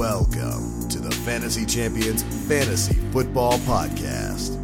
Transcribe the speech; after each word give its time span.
Welcome 0.00 0.88
to 0.88 0.98
the 0.98 1.10
Fantasy 1.10 1.66
Champions 1.66 2.22
Fantasy 2.48 2.94
Football 3.12 3.58
Podcast. 3.58 4.56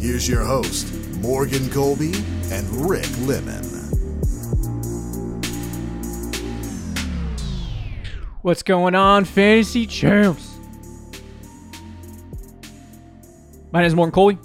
Here's 0.00 0.26
your 0.26 0.42
host, 0.42 0.90
Morgan 1.20 1.68
Colby 1.68 2.14
and 2.50 2.88
Rick 2.88 3.06
Lemon. 3.18 3.62
What's 8.40 8.62
going 8.62 8.94
on, 8.94 9.26
fantasy 9.26 9.86
champs? 9.86 10.56
My 13.72 13.80
name 13.80 13.88
is 13.88 13.94
Morgan 13.94 14.12
Colby. 14.14 14.38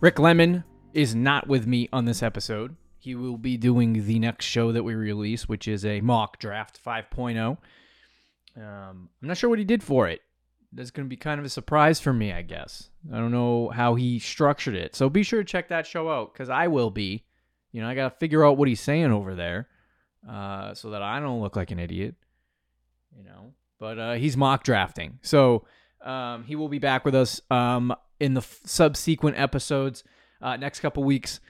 Rick 0.00 0.18
Lemon 0.18 0.64
is 0.94 1.14
not 1.14 1.46
with 1.46 1.66
me 1.66 1.90
on 1.92 2.06
this 2.06 2.22
episode. 2.22 2.74
He 2.98 3.14
will 3.14 3.36
be 3.36 3.58
doing 3.58 4.06
the 4.06 4.18
next 4.18 4.46
show 4.46 4.72
that 4.72 4.82
we 4.82 4.94
release, 4.94 5.46
which 5.46 5.68
is 5.68 5.84
a 5.84 6.00
mock 6.00 6.38
draft 6.38 6.80
5.0. 6.82 7.58
Um, 8.56 9.08
I'm 9.22 9.28
not 9.28 9.36
sure 9.36 9.50
what 9.50 9.58
he 9.58 9.64
did 9.64 9.82
for 9.82 10.08
it. 10.08 10.20
That's 10.72 10.90
going 10.90 11.06
to 11.06 11.08
be 11.08 11.16
kind 11.16 11.38
of 11.38 11.46
a 11.46 11.50
surprise 11.50 12.00
for 12.00 12.12
me, 12.12 12.32
I 12.32 12.42
guess. 12.42 12.90
I 13.12 13.18
don't 13.18 13.30
know 13.30 13.68
how 13.68 13.94
he 13.94 14.18
structured 14.18 14.74
it. 14.74 14.96
So 14.96 15.08
be 15.08 15.22
sure 15.22 15.40
to 15.40 15.44
check 15.44 15.68
that 15.68 15.86
show 15.86 16.10
out 16.10 16.32
because 16.32 16.48
I 16.48 16.68
will 16.68 16.90
be. 16.90 17.24
You 17.72 17.82
know, 17.82 17.88
I 17.88 17.94
got 17.94 18.12
to 18.12 18.18
figure 18.18 18.44
out 18.44 18.56
what 18.56 18.68
he's 18.68 18.80
saying 18.80 19.12
over 19.12 19.34
there 19.34 19.68
uh, 20.28 20.74
so 20.74 20.90
that 20.90 21.02
I 21.02 21.20
don't 21.20 21.40
look 21.40 21.56
like 21.56 21.70
an 21.70 21.78
idiot. 21.78 22.14
You 23.16 23.24
know, 23.24 23.52
but 23.78 23.98
uh, 23.98 24.12
he's 24.14 24.36
mock 24.36 24.64
drafting. 24.64 25.18
So 25.22 25.64
um, 26.04 26.44
he 26.44 26.56
will 26.56 26.68
be 26.68 26.78
back 26.78 27.04
with 27.04 27.14
us 27.14 27.40
um, 27.50 27.94
in 28.18 28.34
the 28.34 28.40
f- 28.40 28.60
subsequent 28.64 29.38
episodes 29.38 30.02
uh, 30.42 30.56
next 30.56 30.80
couple 30.80 31.04
weeks. 31.04 31.40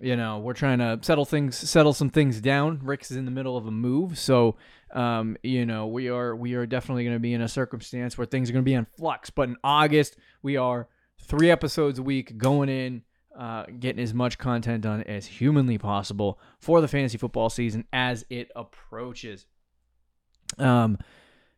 You 0.00 0.14
know, 0.14 0.38
we're 0.38 0.54
trying 0.54 0.78
to 0.78 1.00
settle 1.02 1.24
things, 1.24 1.56
settle 1.56 1.92
some 1.92 2.10
things 2.10 2.40
down. 2.40 2.80
Rick's 2.84 3.10
in 3.10 3.24
the 3.24 3.32
middle 3.32 3.56
of 3.56 3.66
a 3.66 3.72
move, 3.72 4.16
so 4.16 4.56
um, 4.92 5.36
you 5.42 5.66
know 5.66 5.86
we 5.86 6.08
are 6.08 6.34
we 6.34 6.54
are 6.54 6.66
definitely 6.66 7.04
going 7.04 7.16
to 7.16 7.20
be 7.20 7.34
in 7.34 7.42
a 7.42 7.48
circumstance 7.48 8.16
where 8.16 8.26
things 8.26 8.48
are 8.48 8.52
going 8.52 8.64
to 8.64 8.68
be 8.68 8.74
in 8.74 8.86
flux. 8.96 9.30
But 9.30 9.48
in 9.48 9.56
August, 9.62 10.16
we 10.42 10.56
are 10.56 10.88
three 11.20 11.50
episodes 11.50 11.98
a 11.98 12.02
week 12.02 12.38
going 12.38 12.68
in, 12.68 13.02
uh, 13.38 13.64
getting 13.78 14.02
as 14.02 14.14
much 14.14 14.38
content 14.38 14.82
done 14.82 15.02
as 15.02 15.26
humanly 15.26 15.78
possible 15.78 16.38
for 16.58 16.80
the 16.80 16.88
fantasy 16.88 17.18
football 17.18 17.50
season 17.50 17.84
as 17.92 18.24
it 18.30 18.50
approaches. 18.56 19.46
Um, 20.58 20.98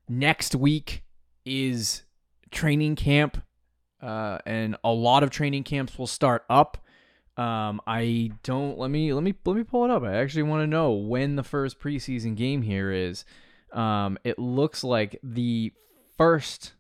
next 0.08 0.54
week 0.54 1.04
is 1.44 2.02
training 2.50 2.96
camp, 2.96 3.42
uh, 4.02 4.38
and 4.44 4.76
a 4.82 4.90
lot 4.90 5.22
of 5.22 5.30
training 5.30 5.62
camps 5.62 5.98
will 5.98 6.06
start 6.06 6.44
up. 6.50 6.78
Um, 7.40 7.80
I 7.86 8.32
don't 8.42 8.78
let 8.78 8.90
me 8.90 9.14
let 9.14 9.22
me 9.22 9.32
let 9.46 9.56
me 9.56 9.64
pull 9.64 9.86
it 9.86 9.90
up. 9.90 10.02
I 10.02 10.16
actually 10.16 10.42
want 10.42 10.62
to 10.62 10.66
know 10.66 10.92
when 10.92 11.36
the 11.36 11.42
first 11.42 11.80
preseason 11.80 12.36
game 12.36 12.60
here 12.60 12.90
is. 12.92 13.24
Um, 13.72 14.18
it 14.24 14.38
looks 14.38 14.84
like 14.84 15.18
the 15.22 15.72
first 16.18 16.74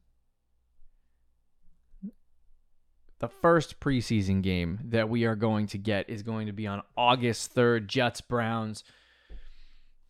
the 3.20 3.28
first 3.28 3.80
preseason 3.80 4.42
game 4.42 4.80
that 4.84 5.08
we 5.08 5.24
are 5.24 5.36
going 5.36 5.66
to 5.68 5.78
get 5.78 6.10
is 6.10 6.22
going 6.22 6.46
to 6.46 6.52
be 6.52 6.66
on 6.66 6.82
August 6.94 7.54
3rd, 7.54 7.86
Jets 7.86 8.20
Browns. 8.20 8.84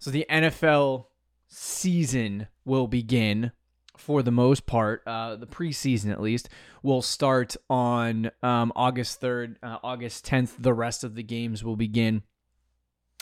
So 0.00 0.10
the 0.10 0.26
NFL 0.28 1.06
season 1.46 2.48
will 2.64 2.88
begin 2.88 3.52
for 4.00 4.22
the 4.22 4.30
most 4.30 4.66
part. 4.66 5.02
Uh, 5.06 5.36
the 5.36 5.46
preseason, 5.46 6.10
at 6.10 6.20
least, 6.20 6.48
will 6.82 7.02
start 7.02 7.56
on 7.68 8.30
um, 8.42 8.72
August 8.74 9.20
3rd, 9.20 9.56
uh, 9.62 9.78
August 9.82 10.26
10th. 10.26 10.54
The 10.58 10.74
rest 10.74 11.04
of 11.04 11.14
the 11.14 11.22
games 11.22 11.62
will 11.62 11.76
begin. 11.76 12.22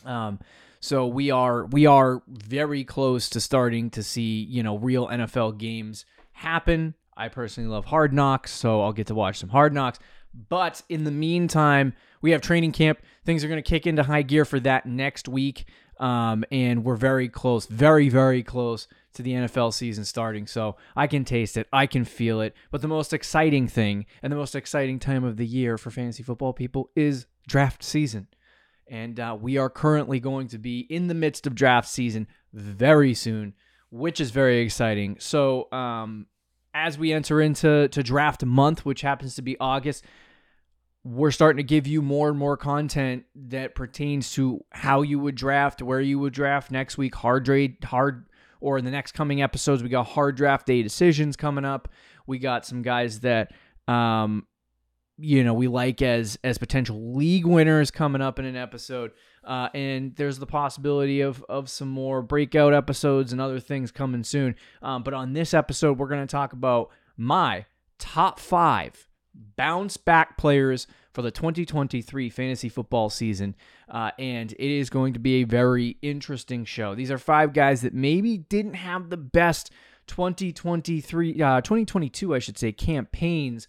Um, 0.04 0.38
so 0.80 1.06
we 1.06 1.30
are 1.30 1.66
we 1.66 1.86
are 1.86 2.22
very 2.28 2.84
close 2.84 3.28
to 3.30 3.40
starting 3.40 3.90
to 3.90 4.02
see 4.02 4.44
you 4.44 4.62
know 4.62 4.78
real 4.78 5.08
NFL 5.08 5.58
games 5.58 6.04
happen. 6.32 6.94
I 7.16 7.28
personally 7.28 7.68
love 7.68 7.86
Hard 7.86 8.12
Knocks, 8.12 8.52
so 8.52 8.80
I'll 8.80 8.92
get 8.92 9.08
to 9.08 9.14
watch 9.14 9.38
some 9.38 9.48
Hard 9.48 9.74
Knocks. 9.74 9.98
But 10.48 10.82
in 10.88 11.02
the 11.02 11.10
meantime, 11.10 11.94
we 12.22 12.30
have 12.30 12.40
training 12.40 12.72
camp. 12.72 13.00
Things 13.24 13.42
are 13.42 13.48
going 13.48 13.62
to 13.62 13.68
kick 13.68 13.88
into 13.88 14.04
high 14.04 14.22
gear 14.22 14.44
for 14.44 14.60
that 14.60 14.86
next 14.86 15.28
week. 15.28 15.64
Um, 15.98 16.44
and 16.52 16.84
we're 16.84 16.96
very 16.96 17.28
close, 17.28 17.66
very, 17.66 18.08
very 18.08 18.44
close 18.44 18.86
to 19.18 19.22
the 19.24 19.32
NFL 19.32 19.74
season 19.74 20.04
starting. 20.04 20.46
So 20.46 20.76
I 20.94 21.08
can 21.08 21.24
taste 21.24 21.56
it, 21.56 21.66
I 21.72 21.86
can 21.86 22.04
feel 22.04 22.40
it. 22.40 22.54
But 22.70 22.82
the 22.82 22.88
most 22.88 23.12
exciting 23.12 23.66
thing 23.66 24.06
and 24.22 24.32
the 24.32 24.36
most 24.36 24.54
exciting 24.54 25.00
time 25.00 25.24
of 25.24 25.36
the 25.36 25.46
year 25.46 25.76
for 25.76 25.90
fantasy 25.90 26.22
football 26.22 26.52
people 26.52 26.90
is 26.94 27.26
draft 27.48 27.82
season. 27.82 28.28
And 28.86 29.18
uh, 29.18 29.36
we 29.38 29.58
are 29.58 29.68
currently 29.68 30.20
going 30.20 30.46
to 30.48 30.58
be 30.58 30.86
in 30.88 31.08
the 31.08 31.14
midst 31.14 31.48
of 31.48 31.56
draft 31.56 31.88
season 31.88 32.28
very 32.52 33.12
soon, 33.12 33.54
which 33.90 34.20
is 34.20 34.30
very 34.30 34.60
exciting. 34.60 35.16
So, 35.18 35.70
um, 35.72 36.26
as 36.72 36.96
we 36.96 37.12
enter 37.12 37.40
into 37.40 37.88
to 37.88 38.02
draft 38.04 38.44
month, 38.44 38.86
which 38.86 39.00
happens 39.00 39.34
to 39.34 39.42
be 39.42 39.58
August, 39.58 40.04
we're 41.02 41.32
starting 41.32 41.56
to 41.56 41.64
give 41.64 41.88
you 41.88 42.02
more 42.02 42.28
and 42.28 42.38
more 42.38 42.56
content 42.56 43.24
that 43.34 43.74
pertains 43.74 44.30
to 44.34 44.64
how 44.70 45.02
you 45.02 45.18
would 45.18 45.34
draft, 45.34 45.82
where 45.82 46.00
you 46.00 46.20
would 46.20 46.32
draft 46.32 46.70
next 46.70 46.96
week, 46.96 47.16
hard 47.16 47.46
trade, 47.46 47.78
hard 47.82 48.27
or 48.60 48.78
in 48.78 48.84
the 48.84 48.90
next 48.90 49.12
coming 49.12 49.42
episodes, 49.42 49.82
we 49.82 49.88
got 49.88 50.06
hard 50.06 50.36
draft 50.36 50.66
day 50.66 50.82
decisions 50.82 51.36
coming 51.36 51.64
up. 51.64 51.88
We 52.26 52.38
got 52.38 52.66
some 52.66 52.82
guys 52.82 53.20
that 53.20 53.52
um 53.86 54.46
you 55.18 55.42
know 55.42 55.52
we 55.52 55.66
like 55.66 56.00
as 56.00 56.38
as 56.44 56.58
potential 56.58 57.14
league 57.16 57.44
winners 57.44 57.90
coming 57.90 58.22
up 58.22 58.38
in 58.38 58.44
an 58.44 58.56
episode 58.56 59.10
uh, 59.44 59.68
and 59.74 60.14
there's 60.16 60.38
the 60.38 60.46
possibility 60.46 61.20
of 61.20 61.44
of 61.48 61.68
some 61.68 61.88
more 61.88 62.22
breakout 62.22 62.72
episodes 62.72 63.32
and 63.32 63.40
other 63.40 63.58
things 63.58 63.90
coming 63.90 64.22
soon 64.22 64.54
um, 64.80 65.02
but 65.02 65.12
on 65.12 65.32
this 65.32 65.52
episode 65.52 65.98
we're 65.98 66.08
going 66.08 66.24
to 66.24 66.30
talk 66.30 66.52
about 66.52 66.90
my 67.16 67.66
top 67.98 68.38
five 68.38 69.08
bounce 69.56 69.96
back 69.96 70.38
players 70.38 70.86
for 71.18 71.22
the 71.22 71.32
2023 71.32 72.30
fantasy 72.30 72.68
football 72.68 73.10
season. 73.10 73.56
Uh, 73.88 74.12
and 74.20 74.52
it 74.52 74.60
is 74.60 74.88
going 74.88 75.14
to 75.14 75.18
be 75.18 75.42
a 75.42 75.44
very 75.44 75.96
interesting 76.00 76.64
show. 76.64 76.94
These 76.94 77.10
are 77.10 77.18
five 77.18 77.52
guys 77.52 77.80
that 77.80 77.92
maybe 77.92 78.38
didn't 78.38 78.74
have 78.74 79.10
the 79.10 79.16
best 79.16 79.72
2023, 80.06 81.42
uh, 81.42 81.60
2022, 81.60 82.36
I 82.36 82.38
should 82.38 82.56
say, 82.56 82.70
campaigns. 82.70 83.66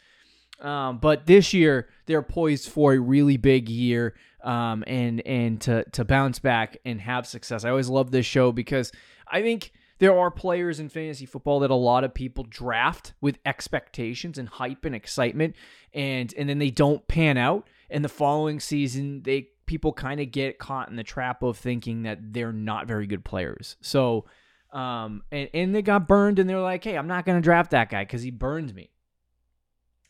Um, 0.62 1.00
but 1.00 1.26
this 1.26 1.52
year 1.52 1.90
they're 2.06 2.22
poised 2.22 2.70
for 2.70 2.94
a 2.94 3.00
really 3.00 3.38
big 3.38 3.68
year 3.68 4.14
um, 4.44 4.84
and 4.86 5.26
and 5.26 5.60
to 5.62 5.86
to 5.94 6.06
bounce 6.06 6.38
back 6.38 6.78
and 6.86 7.02
have 7.02 7.26
success. 7.26 7.66
I 7.66 7.72
always 7.72 7.90
love 7.90 8.12
this 8.12 8.28
show 8.28 8.52
because 8.52 8.92
I 9.28 9.42
think 9.42 9.72
there 10.00 10.18
are 10.18 10.32
players 10.32 10.80
in 10.80 10.90
fantasy 10.90 11.26
football 11.26 11.60
that 11.60 11.70
a 11.70 11.76
lot 11.76 12.04
of 12.04 12.14
people 12.14 12.46
draft 12.50 13.14
with 13.22 13.38
expectations 13.46 14.38
and 14.38 14.50
hype 14.50 14.86
and 14.86 14.96
excitement 14.96 15.56
and 15.94 16.34
and 16.38 16.50
then 16.50 16.60
they 16.60 16.72
don't 16.72 17.08
pan 17.08 17.38
out 17.38 17.68
and 17.90 18.04
the 18.04 18.10
following 18.10 18.60
season 18.60 19.22
they 19.24 19.50
people 19.66 19.94
kind 19.94 20.20
of 20.20 20.32
get 20.32 20.58
caught 20.58 20.90
in 20.90 20.96
the 20.96 21.04
trap 21.04 21.44
of 21.44 21.56
thinking 21.56 22.02
that 22.02 22.34
they're 22.34 22.52
not 22.52 22.88
very 22.88 23.06
good 23.06 23.24
players. 23.24 23.76
So 23.82 24.26
um 24.74 25.22
and 25.32 25.48
and 25.54 25.76
they 25.76 25.84
got 25.84 26.08
burned 26.08 26.40
and 26.40 26.50
they're 26.50 26.60
like, 26.60 26.84
"Hey, 26.84 26.98
I'm 26.98 27.08
not 27.08 27.26
going 27.26 27.38
to 27.38 27.44
draft 27.44 27.72
that 27.72 27.90
guy 27.90 28.04
cuz 28.06 28.24
he 28.24 28.32
burned 28.32 28.74
me." 28.74 28.90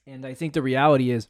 And 0.08 0.26
I 0.26 0.34
think 0.34 0.54
the 0.54 0.62
reality 0.62 1.12
is 1.12 1.28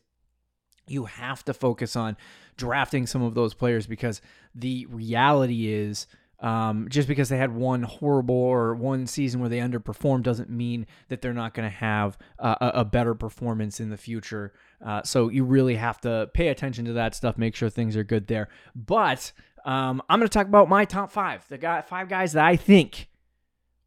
you 0.88 1.06
have 1.06 1.44
to 1.46 1.54
focus 1.54 1.96
on 1.96 2.18
drafting 2.56 3.08
some 3.08 3.22
of 3.22 3.34
those 3.34 3.54
players 3.54 3.88
because 3.88 4.22
the 4.54 4.86
reality 4.90 5.72
is 5.72 6.08
um, 6.42 6.88
just 6.90 7.08
because 7.08 7.30
they 7.30 7.38
had 7.38 7.54
one 7.54 7.84
horrible 7.84 8.36
or 8.36 8.74
one 8.74 9.08
season 9.08 9.42
where 9.42 9.50
they 9.50 9.60
underperformed 9.60 10.24
doesn't 10.24 10.50
mean 10.50 10.88
that 11.10 11.22
they're 11.22 11.34
not 11.34 11.54
going 11.54 11.70
to 11.70 11.76
have 11.76 12.18
uh, 12.40 12.56
a, 12.60 12.86
better 12.86 13.14
performance 13.14 13.80
in 13.80 13.90
the 13.90 13.98
future. 13.98 14.54
Uh, 14.86 15.04
so 15.04 15.28
you 15.30 15.44
really 15.44 15.76
have 15.76 16.00
to 16.02 16.30
pay 16.34 16.48
attention 16.48 16.86
to 16.86 16.94
that 16.94 17.14
stuff, 17.14 17.38
make 17.38 17.56
sure 17.56 17.70
things 17.70 17.98
are 17.98 18.04
good 18.04 18.28
there. 18.28 18.48
But 18.74 19.34
um, 19.66 20.02
I'm 20.10 20.20
going 20.20 20.30
to 20.30 20.34
talk 20.34 20.48
about 20.48 20.70
my 20.70 20.86
top 20.86 21.12
five, 21.12 21.46
the 21.50 21.58
guy, 21.58 21.82
five 21.82 22.08
guys 22.08 22.34
that 22.34 22.46
I 22.46 22.56
think 22.56 23.10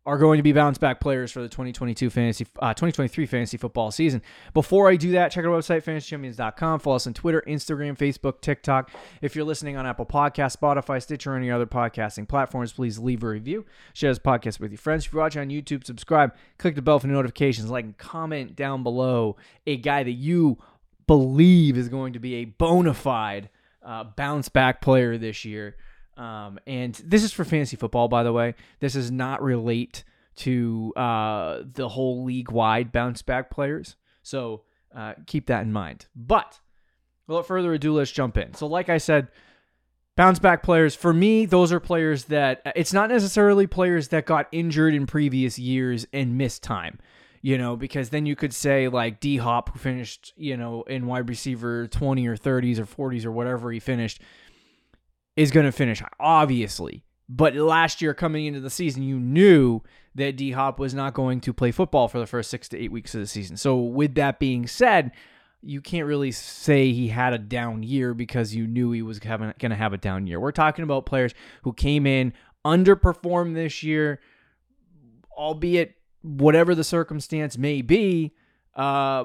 are 0.05 0.19
going 0.19 0.39
to 0.39 0.43
be 0.43 0.53
bounce 0.53 0.79
back 0.79 0.99
players 1.01 1.31
for 1.31 1.43
the 1.43 1.49
2022 1.49 2.11
fantasy 2.11 2.47
uh, 2.59 2.75
2023 2.75 3.27
fantasy 3.27 3.57
football 3.57 3.91
season. 3.91 4.21
Before 4.53 4.89
I 4.89 4.97
do 4.97 5.13
that, 5.13 5.31
check 5.31 5.45
our 5.45 5.51
website 5.51 5.85
fantasychampions.com. 5.85 6.81
Follow 6.81 6.97
us 6.97 7.07
on 7.07 7.15
Twitter, 7.15 7.43
Instagram, 7.47 7.97
Facebook, 7.97 8.41
TikTok. 8.41 8.91
If 9.21 9.37
you're 9.37 9.45
listening 9.45 9.77
on 9.77 9.87
Apple 9.87 10.07
Podcast, 10.07 10.57
Spotify, 10.57 11.01
Stitcher, 11.01 11.33
or 11.33 11.37
any 11.37 11.51
other 11.51 11.67
podcasting 11.67 12.29
platforms, 12.29 12.73
please 12.73 12.99
leave 12.99 13.23
a 13.23 13.29
review. 13.29 13.65
Share 13.93 14.11
this 14.11 14.19
podcast 14.19 14.59
with 14.59 14.73
your 14.73 14.79
friends. 14.79 15.07
If 15.07 15.13
you're 15.13 15.23
watching 15.23 15.41
on 15.41 15.49
YouTube, 15.49 15.85
subscribe, 15.85 16.35
click 16.59 16.75
the 16.75 16.83
bell 16.83 16.99
for 16.99 17.07
notifications, 17.07 17.71
like 17.71 17.85
and 17.85 17.97
comment 17.97 18.57
down 18.57 18.83
below 18.83 19.37
a 19.67 19.77
guy 19.77 20.03
that 20.03 20.13
you 20.13 20.59
believe 21.07 21.77
is 21.77 21.89
going 21.89 22.13
to 22.15 22.19
be 22.19 22.37
a 22.37 22.45
bona 22.45 22.95
fide 22.95 23.51
uh, 23.85 24.05
bounce 24.05 24.49
back 24.49 24.81
player 24.81 25.19
this 25.19 25.45
year. 25.45 25.77
Um, 26.17 26.59
and 26.67 26.95
this 27.05 27.23
is 27.23 27.33
for 27.33 27.45
fantasy 27.45 27.77
football, 27.77 28.09
by 28.09 28.23
the 28.23 28.33
way. 28.33 28.55
This 28.81 28.95
does 28.95 29.11
not 29.11 29.43
relate 29.43 30.05
to 30.37 30.93
uh, 30.97 31.63
the 31.65 31.89
whole 31.89 32.25
league 32.25 32.51
wide 32.51 32.93
bounce 32.93 33.23
back 33.23 33.51
players. 33.51 33.97
So 34.23 34.63
uh, 34.95 35.15
keep 35.27 35.47
that 35.47 35.63
in 35.63 35.73
mind. 35.73 36.07
But 36.15 36.61
without 37.27 37.47
further 37.47 37.73
ado, 37.73 37.95
let's 37.95 38.11
jump 38.11 38.37
in. 38.37 38.55
So, 38.55 38.67
like 38.67 38.89
I 38.89 38.99
said, 38.99 39.29
bounce 40.17 40.39
back 40.39 40.63
players 40.63 40.95
for 40.95 41.13
me 41.13 41.47
those 41.47 41.73
are 41.73 41.81
players 41.81 42.25
that 42.25 42.61
it's 42.77 42.93
not 42.93 43.09
necessarily 43.09 43.67
players 43.67 44.09
that 44.09 44.27
got 44.27 44.47
injured 44.53 44.95
in 44.95 45.07
previous 45.07 45.59
years 45.59 46.07
and 46.13 46.37
missed 46.37 46.63
time 46.63 46.99
you 47.41 47.57
know 47.57 47.77
because 47.77 48.11
then 48.11 48.27
you 48.27 48.37
could 48.37 48.53
say 48.53 48.89
like 48.89 49.21
d 49.21 49.39
hop 49.39 49.71
who 49.71 49.79
finished 49.79 50.35
you 50.37 50.57
know 50.57 50.83
in 50.83 51.07
wide 51.07 51.29
receiver 51.29 51.87
20 51.89 52.27
or 52.27 52.37
30s 52.37 52.79
or 52.79 53.11
40s 53.11 53.25
or 53.25 53.33
whatever 53.33 53.73
he 53.73 53.81
finished 53.81 54.21
is 55.37 55.51
going 55.51 55.67
to 55.67 55.73
finish 55.73 56.03
obviously 56.21 57.05
but 57.29 57.55
last 57.55 58.03
year 58.03 58.15
coming 58.15 58.47
into 58.47 58.61
the 58.61 58.71
season 58.71 59.03
you 59.03 59.19
knew 59.19 59.81
that 60.15 60.37
d 60.37 60.53
hop 60.53 60.79
was 60.79 60.95
not 60.95 61.15
going 61.15 61.41
to 61.41 61.53
play 61.53 61.71
football 61.71 62.09
for 62.09 62.19
the 62.19 62.27
first 62.27 62.51
six 62.51 62.69
to 62.69 62.79
eight 62.79 62.93
weeks 62.93 63.15
of 63.15 63.21
the 63.21 63.27
season 63.27 63.57
so 63.57 63.77
with 63.77 64.15
that 64.15 64.39
being 64.39 64.67
said 64.67 65.13
you 65.63 65.81
can't 65.81 66.07
really 66.07 66.33
say 66.33 66.93
he 66.93 67.09
had 67.09 67.33
a 67.33 67.39
down 67.39 67.83
year 67.85 68.15
because 68.15 68.55
you 68.55 68.67
knew 68.67 68.91
he 68.91 69.03
was 69.03 69.21
going 69.21 69.55
to 69.59 69.75
have 69.75 69.93
a 69.93 69.97
down 69.97 70.27
year. 70.27 70.41
We're 70.41 70.51
talking 70.51 70.83
about 70.83 71.07
players 71.07 71.33
who 71.63 71.73
came 71.73 72.05
in, 72.05 72.33
underperformed 72.65 73.55
this 73.55 73.83
year, 73.83 74.21
albeit 75.31 75.95
whatever 76.23 76.75
the 76.75 76.85
circumstance 76.85 77.57
may 77.57 77.81
be, 77.81 78.35
uh, 78.75 79.25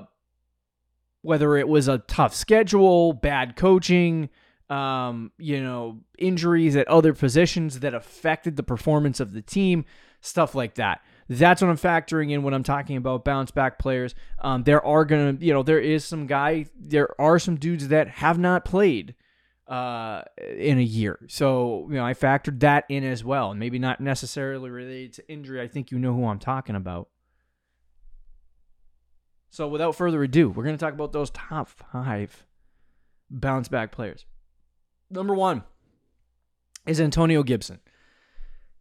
whether 1.24 1.58
it 1.58 1.68
was 1.68 1.88
a 1.88 2.00
tough 2.00 2.36
schedule, 2.36 3.14
bad 3.14 3.56
coaching, 3.56 4.30
um, 4.70 5.32
you 5.38 5.62
know, 5.62 6.00
injuries 6.18 6.76
at 6.76 6.88
other 6.88 7.14
positions 7.14 7.80
that 7.80 7.94
affected 7.94 8.56
the 8.56 8.64
performance 8.64 9.20
of 9.20 9.34
the 9.34 9.42
team, 9.42 9.86
stuff 10.22 10.56
like 10.56 10.76
that. 10.76 11.02
That's 11.30 11.62
what 11.62 11.70
I'm 11.70 11.78
factoring 11.78 12.32
in 12.32 12.44
when 12.44 12.54
I'm 12.54 12.64
talking 12.64 12.98
about 12.98 13.26
bounce 13.26 13.52
back 13.52 13.80
players. 13.80 14.16
Um, 14.40 14.64
there 14.64 14.86
are 14.86 15.06
gonna, 15.06 15.38
you 15.40 15.54
know, 15.54 15.64
there 15.64 15.80
is 15.80 16.06
some 16.06 16.28
guy, 16.28 16.66
there 16.78 17.20
are 17.20 17.40
some 17.40 17.56
dudes 17.56 17.90
that 17.90 18.08
have 18.08 18.38
not 18.40 18.66
played 18.66 19.16
uh, 19.68 20.22
in 20.38 20.80
a 20.80 20.84
year. 20.84 21.20
So, 21.28 21.88
you 21.90 21.96
know, 21.96 22.06
I 22.06 22.14
factored 22.14 22.60
that 22.62 22.86
in 22.90 23.04
as 23.04 23.24
well. 23.24 23.52
And 23.52 23.60
maybe 23.60 23.80
not 23.80 24.00
necessarily 24.00 24.70
related 24.70 25.14
to 25.14 25.32
injury. 25.32 25.62
I 25.62 25.68
think 25.68 25.92
you 25.92 26.00
know 26.00 26.14
who 26.14 26.26
I'm 26.26 26.40
talking 26.40 26.76
about. 26.76 27.10
So, 29.50 29.68
without 29.68 29.96
further 29.96 30.24
ado, 30.24 30.50
we're 30.50 30.64
going 30.64 30.76
to 30.76 30.80
talk 30.80 30.94
about 30.94 31.14
those 31.14 31.30
top 31.32 31.70
five 31.70 32.46
bounce 33.30 33.68
back 33.68 33.92
players. 33.92 34.26
Number 35.10 35.34
one 35.34 35.64
is 36.86 37.00
Antonio 37.00 37.44
Gibson. 37.44 37.80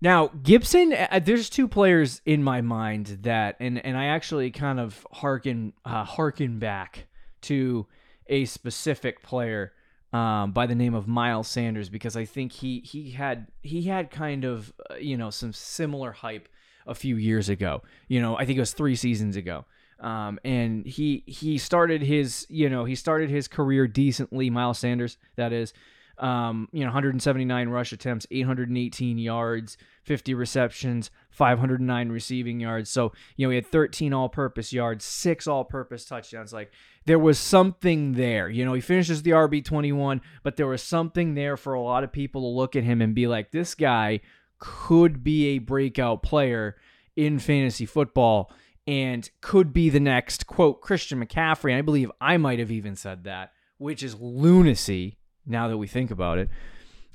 Now, 0.00 0.28
Gibson, 0.43 0.93
uh, 0.93 1.20
there's 1.23 1.49
two 1.49 1.69
players 1.69 2.20
in 2.26 2.43
my 2.43 2.61
mind 2.61 3.19
that, 3.23 3.56
and, 3.61 3.82
and 3.84 3.96
I 3.96 4.06
actually 4.06 4.50
kind 4.50 4.78
of 4.78 5.06
harken, 5.11 5.73
uh, 5.84 6.05
harken 6.05 6.58
back 6.58 7.06
to 7.43 7.87
a 8.26 8.44
specific 8.44 9.23
player 9.23 9.73
um, 10.12 10.52
by 10.52 10.67
the 10.67 10.75
name 10.75 10.94
of 10.94 11.08
Miles 11.08 11.49
Sanders 11.49 11.88
because 11.88 12.17
I 12.17 12.25
think 12.25 12.52
he 12.52 12.81
he 12.81 13.11
had 13.11 13.49
he 13.62 13.82
had 13.82 14.11
kind 14.11 14.44
of 14.44 14.73
uh, 14.90 14.94
you 14.94 15.17
know 15.17 15.31
some 15.31 15.52
similar 15.52 16.12
hype 16.12 16.49
a 16.87 16.94
few 16.94 17.17
years 17.17 17.49
ago. 17.49 17.82
You 18.08 18.20
know, 18.20 18.37
I 18.37 18.44
think 18.44 18.56
it 18.56 18.61
was 18.61 18.73
three 18.73 18.96
seasons 18.96 19.37
ago. 19.37 19.64
Um, 19.99 20.38
and 20.44 20.87
he 20.87 21.25
he 21.26 21.58
started 21.58 22.02
his 22.02 22.46
you 22.49 22.69
know 22.69 22.84
he 22.84 22.94
started 22.94 23.31
his 23.31 23.49
career 23.49 23.87
decently. 23.87 24.50
Miles 24.50 24.78
Sanders, 24.78 25.19
that 25.37 25.52
is, 25.52 25.73
um, 26.18 26.68
you 26.72 26.80
know, 26.80 26.86
179 26.86 27.68
rush 27.68 27.92
attempts, 27.92 28.26
818 28.30 29.18
yards, 29.18 29.76
50 30.04 30.34
receptions, 30.34 31.10
509 31.30 32.08
receiving 32.08 32.60
yards. 32.60 32.90
So, 32.90 33.12
you 33.36 33.46
know, 33.46 33.50
he 33.50 33.56
had 33.56 33.66
13 33.66 34.12
all 34.12 34.28
purpose 34.28 34.72
yards, 34.72 35.04
six 35.04 35.46
all 35.46 35.64
purpose 35.64 36.04
touchdowns. 36.04 36.52
Like, 36.52 36.72
there 37.04 37.18
was 37.18 37.38
something 37.38 38.12
there. 38.12 38.48
You 38.48 38.64
know, 38.64 38.74
he 38.74 38.80
finishes 38.80 39.22
the 39.22 39.32
RB 39.32 39.64
21, 39.64 40.20
but 40.42 40.56
there 40.56 40.66
was 40.66 40.82
something 40.82 41.34
there 41.34 41.56
for 41.56 41.74
a 41.74 41.82
lot 41.82 42.04
of 42.04 42.12
people 42.12 42.42
to 42.42 42.46
look 42.46 42.76
at 42.76 42.84
him 42.84 43.02
and 43.02 43.14
be 43.14 43.26
like, 43.26 43.50
this 43.50 43.74
guy 43.74 44.20
could 44.58 45.22
be 45.22 45.48
a 45.48 45.58
breakout 45.58 46.22
player 46.22 46.76
in 47.14 47.38
fantasy 47.38 47.86
football 47.86 48.50
and 48.86 49.30
could 49.40 49.72
be 49.72 49.90
the 49.90 50.00
next, 50.00 50.46
quote, 50.46 50.80
Christian 50.80 51.24
McCaffrey. 51.24 51.70
And 51.70 51.78
I 51.78 51.82
believe 51.82 52.10
I 52.20 52.36
might 52.36 52.58
have 52.58 52.70
even 52.70 52.96
said 52.96 53.24
that, 53.24 53.52
which 53.78 54.02
is 54.02 54.14
lunacy 54.20 55.15
now 55.46 55.69
that 55.69 55.76
we 55.76 55.87
think 55.87 56.10
about 56.10 56.38
it. 56.38 56.48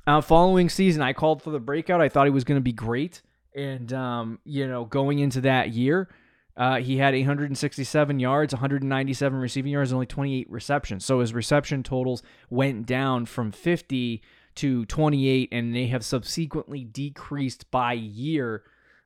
Uh, 0.07 0.22
following 0.22 0.69
season, 0.69 1.01
I 1.01 1.13
called 1.13 1.42
for 1.44 1.51
the 1.51 1.60
breakout. 1.60 2.01
I 2.01 2.10
thought 2.10 2.25
he 2.25 2.31
was 2.31 2.44
going 2.44 2.57
to 2.57 2.63
be 2.63 2.72
great. 2.72 3.22
And, 3.56 3.92
um, 3.94 4.39
you 4.45 4.68
know, 4.68 4.86
going 4.86 5.19
into 5.19 5.42
that 5.42 5.72
year, 5.72 6.10
uh, 6.57 6.78
he 6.78 6.98
had 6.98 7.13
867 7.13 8.19
yards, 8.19 8.54
197 8.54 9.39
receiving 9.39 9.72
yards, 9.72 9.94
only 9.94 10.06
28 10.06 10.50
receptions. 10.50 11.06
So 11.06 11.19
his 11.19 11.33
reception 11.33 11.83
totals 11.83 12.24
went 12.50 12.86
down 12.86 13.25
from 13.25 13.51
50 13.51 14.22
to 14.56 14.86
28, 14.86 15.50
and 15.51 15.75
they 15.75 15.88
have 15.88 16.04
subsequently 16.04 16.84
decreased 16.84 17.69
by 17.72 17.94
year, 17.94 18.63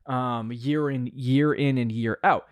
um, 0.07 0.51
year 0.51 0.89
in, 0.89 1.11
year 1.13 1.53
in, 1.53 1.77
and 1.77 1.91
year 1.91 2.19
out. 2.23 2.47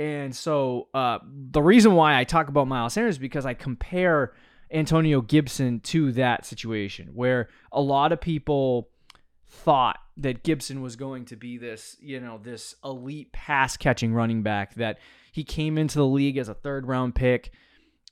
And 0.00 0.34
so 0.34 0.88
uh, 0.94 1.18
the 1.24 1.62
reason 1.62 1.94
why 1.94 2.18
I 2.18 2.24
talk 2.24 2.48
about 2.48 2.68
Miles 2.68 2.94
Sanders 2.94 3.16
is 3.16 3.18
because 3.18 3.44
I 3.44 3.54
compare 3.54 4.32
Antonio 4.70 5.20
Gibson 5.20 5.80
to 5.80 6.12
that 6.12 6.44
situation 6.44 7.10
where 7.14 7.48
a 7.72 7.80
lot 7.80 8.12
of 8.12 8.20
people 8.20 8.90
thought 9.46 9.98
that 10.16 10.42
Gibson 10.42 10.82
was 10.82 10.96
going 10.96 11.24
to 11.26 11.36
be 11.36 11.56
this, 11.56 11.96
you 12.00 12.20
know, 12.20 12.38
this 12.38 12.74
elite 12.84 13.32
pass 13.32 13.76
catching 13.76 14.12
running 14.12 14.42
back 14.42 14.74
that 14.74 14.98
he 15.32 15.44
came 15.44 15.78
into 15.78 15.98
the 15.98 16.06
league 16.06 16.36
as 16.36 16.48
a 16.48 16.54
third 16.54 16.86
round 16.86 17.14
pick 17.14 17.52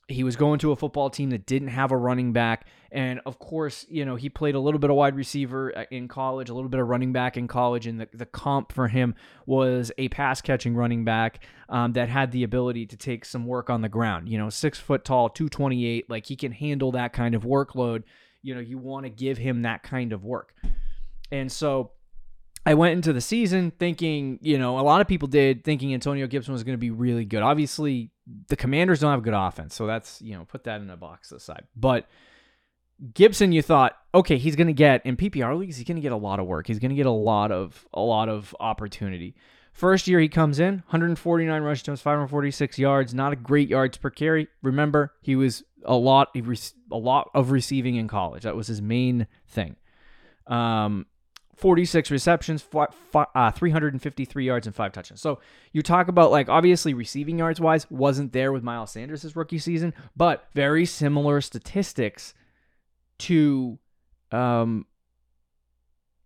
he 0.09 0.23
was 0.23 0.37
going 0.37 0.57
to 0.59 0.71
a 0.71 0.75
football 0.75 1.09
team 1.09 1.31
that 1.31 1.45
didn't 1.45 1.67
have 1.67 1.91
a 1.91 1.97
running 1.97 2.31
back. 2.31 2.65
And 2.91 3.19
of 3.25 3.39
course, 3.39 3.85
you 3.89 4.05
know, 4.05 4.15
he 4.15 4.29
played 4.29 4.55
a 4.55 4.59
little 4.59 4.79
bit 4.79 4.89
of 4.89 4.95
wide 4.95 5.17
receiver 5.17 5.77
uh, 5.77 5.83
in 5.91 6.07
college, 6.07 6.49
a 6.49 6.53
little 6.53 6.69
bit 6.69 6.79
of 6.79 6.87
running 6.87 7.11
back 7.11 7.35
in 7.35 7.47
college. 7.47 7.87
And 7.87 7.99
the, 7.99 8.07
the 8.13 8.25
comp 8.25 8.71
for 8.71 8.87
him 8.87 9.15
was 9.45 9.91
a 9.97 10.07
pass 10.07 10.39
catching 10.39 10.75
running 10.75 11.03
back 11.03 11.43
um, 11.67 11.91
that 11.93 12.07
had 12.07 12.31
the 12.31 12.43
ability 12.43 12.85
to 12.85 12.95
take 12.95 13.25
some 13.25 13.45
work 13.45 13.69
on 13.69 13.81
the 13.81 13.89
ground. 13.89 14.29
You 14.29 14.37
know, 14.37 14.49
six 14.49 14.79
foot 14.79 15.03
tall, 15.03 15.29
228, 15.29 16.09
like 16.09 16.25
he 16.25 16.37
can 16.37 16.53
handle 16.53 16.93
that 16.93 17.11
kind 17.11 17.35
of 17.35 17.43
workload. 17.43 18.03
You 18.41 18.55
know, 18.55 18.61
you 18.61 18.77
want 18.77 19.05
to 19.05 19.09
give 19.09 19.37
him 19.37 19.63
that 19.63 19.83
kind 19.83 20.13
of 20.13 20.23
work. 20.23 20.53
And 21.31 21.51
so 21.51 21.91
I 22.65 22.73
went 22.73 22.93
into 22.93 23.13
the 23.13 23.21
season 23.21 23.71
thinking, 23.71 24.39
you 24.41 24.57
know, 24.57 24.79
a 24.79 24.81
lot 24.81 24.99
of 24.99 25.07
people 25.07 25.27
did 25.27 25.63
thinking 25.63 25.93
Antonio 25.93 26.27
Gibson 26.27 26.53
was 26.53 26.63
going 26.63 26.73
to 26.73 26.79
be 26.79 26.91
really 26.91 27.23
good. 27.23 27.41
Obviously, 27.41 28.11
the 28.49 28.57
Commanders 28.57 28.99
don't 28.99 29.11
have 29.11 29.23
good 29.23 29.33
offense, 29.33 29.73
so 29.73 29.87
that's, 29.87 30.21
you 30.21 30.35
know, 30.35 30.43
put 30.43 30.65
that 30.65 30.81
in 30.81 30.89
a 30.89 30.97
box 30.97 31.31
aside. 31.31 31.63
But 31.75 32.07
Gibson, 33.13 33.51
you 33.51 33.61
thought, 33.61 33.95
okay, 34.13 34.37
he's 34.37 34.55
going 34.55 34.67
to 34.67 34.73
get 34.73 35.05
in 35.05 35.15
PPR 35.15 35.57
leagues, 35.57 35.77
he's 35.77 35.85
going 35.85 35.97
to 35.97 36.01
get 36.01 36.11
a 36.11 36.17
lot 36.17 36.39
of 36.39 36.47
work. 36.47 36.67
He's 36.67 36.79
going 36.79 36.89
to 36.89 36.95
get 36.95 37.05
a 37.05 37.11
lot 37.11 37.51
of 37.51 37.87
a 37.93 38.01
lot 38.01 38.27
of 38.27 38.55
opportunity. 38.59 39.35
First 39.71 40.07
year 40.07 40.19
he 40.19 40.27
comes 40.27 40.59
in, 40.59 40.77
149 40.87 41.61
rush 41.61 41.81
attempts, 41.81 42.01
546 42.01 42.79
yards, 42.79 43.13
not 43.13 43.31
a 43.31 43.35
great 43.35 43.69
yards 43.69 43.97
per 43.97 44.09
carry. 44.09 44.47
Remember, 44.63 45.13
he 45.21 45.35
was 45.35 45.63
a 45.85 45.95
lot 45.95 46.35
a 46.35 46.97
lot 46.97 47.29
of 47.35 47.51
receiving 47.51 47.95
in 47.95 48.07
college. 48.07 48.43
That 48.43 48.55
was 48.55 48.67
his 48.67 48.81
main 48.81 49.27
thing. 49.47 49.75
Um, 50.47 51.05
46 51.57 52.11
receptions, 52.11 52.65
uh, 53.15 53.51
353 53.51 54.45
yards, 54.45 54.67
and 54.67 54.75
five 54.75 54.91
touchdowns. 54.91 55.21
So 55.21 55.39
you 55.73 55.81
talk 55.81 56.07
about 56.07 56.29
like 56.29 56.49
obviously 56.49 56.93
receiving 56.93 57.39
yards 57.39 57.59
wise 57.59 57.89
wasn't 57.89 58.31
there 58.31 58.51
with 58.51 58.63
Miles 58.63 58.91
Sanders' 58.91 59.35
rookie 59.35 59.57
season, 59.57 59.93
but 60.15 60.47
very 60.53 60.85
similar 60.85 61.41
statistics 61.41 62.35
to 63.19 63.79
um, 64.31 64.85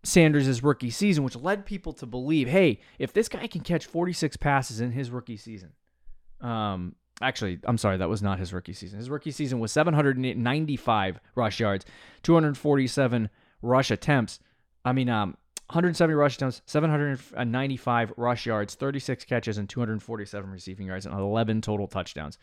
Sanders' 0.04 0.62
rookie 0.62 0.90
season, 0.90 1.24
which 1.24 1.34
led 1.34 1.64
people 1.64 1.94
to 1.94 2.04
believe, 2.04 2.48
hey, 2.48 2.80
if 2.98 3.14
this 3.14 3.30
guy 3.30 3.46
can 3.46 3.62
catch 3.62 3.86
46 3.86 4.36
passes 4.36 4.82
in 4.82 4.92
his 4.92 5.10
rookie 5.10 5.38
season, 5.38 5.72
um, 6.42 6.94
actually, 7.22 7.58
I'm 7.64 7.78
sorry, 7.78 7.96
that 7.96 8.08
was 8.10 8.20
not 8.20 8.38
his 8.38 8.52
rookie 8.52 8.74
season. 8.74 8.98
His 8.98 9.08
rookie 9.08 9.30
season 9.30 9.60
was 9.60 9.72
795 9.72 11.20
rush 11.34 11.58
yards, 11.58 11.86
247 12.22 13.30
rush 13.62 13.90
attempts. 13.90 14.40
I 14.84 14.92
mean, 14.92 15.08
um, 15.08 15.36
170 15.68 16.14
rush 16.14 16.36
attempts, 16.36 16.60
795 16.66 18.12
rush 18.16 18.46
yards, 18.46 18.74
36 18.74 19.24
catches, 19.24 19.58
and 19.58 19.68
247 19.68 20.50
receiving 20.50 20.86
yards, 20.86 21.06
and 21.06 21.14
11 21.14 21.62
total 21.62 21.86
touchdowns, 21.86 22.38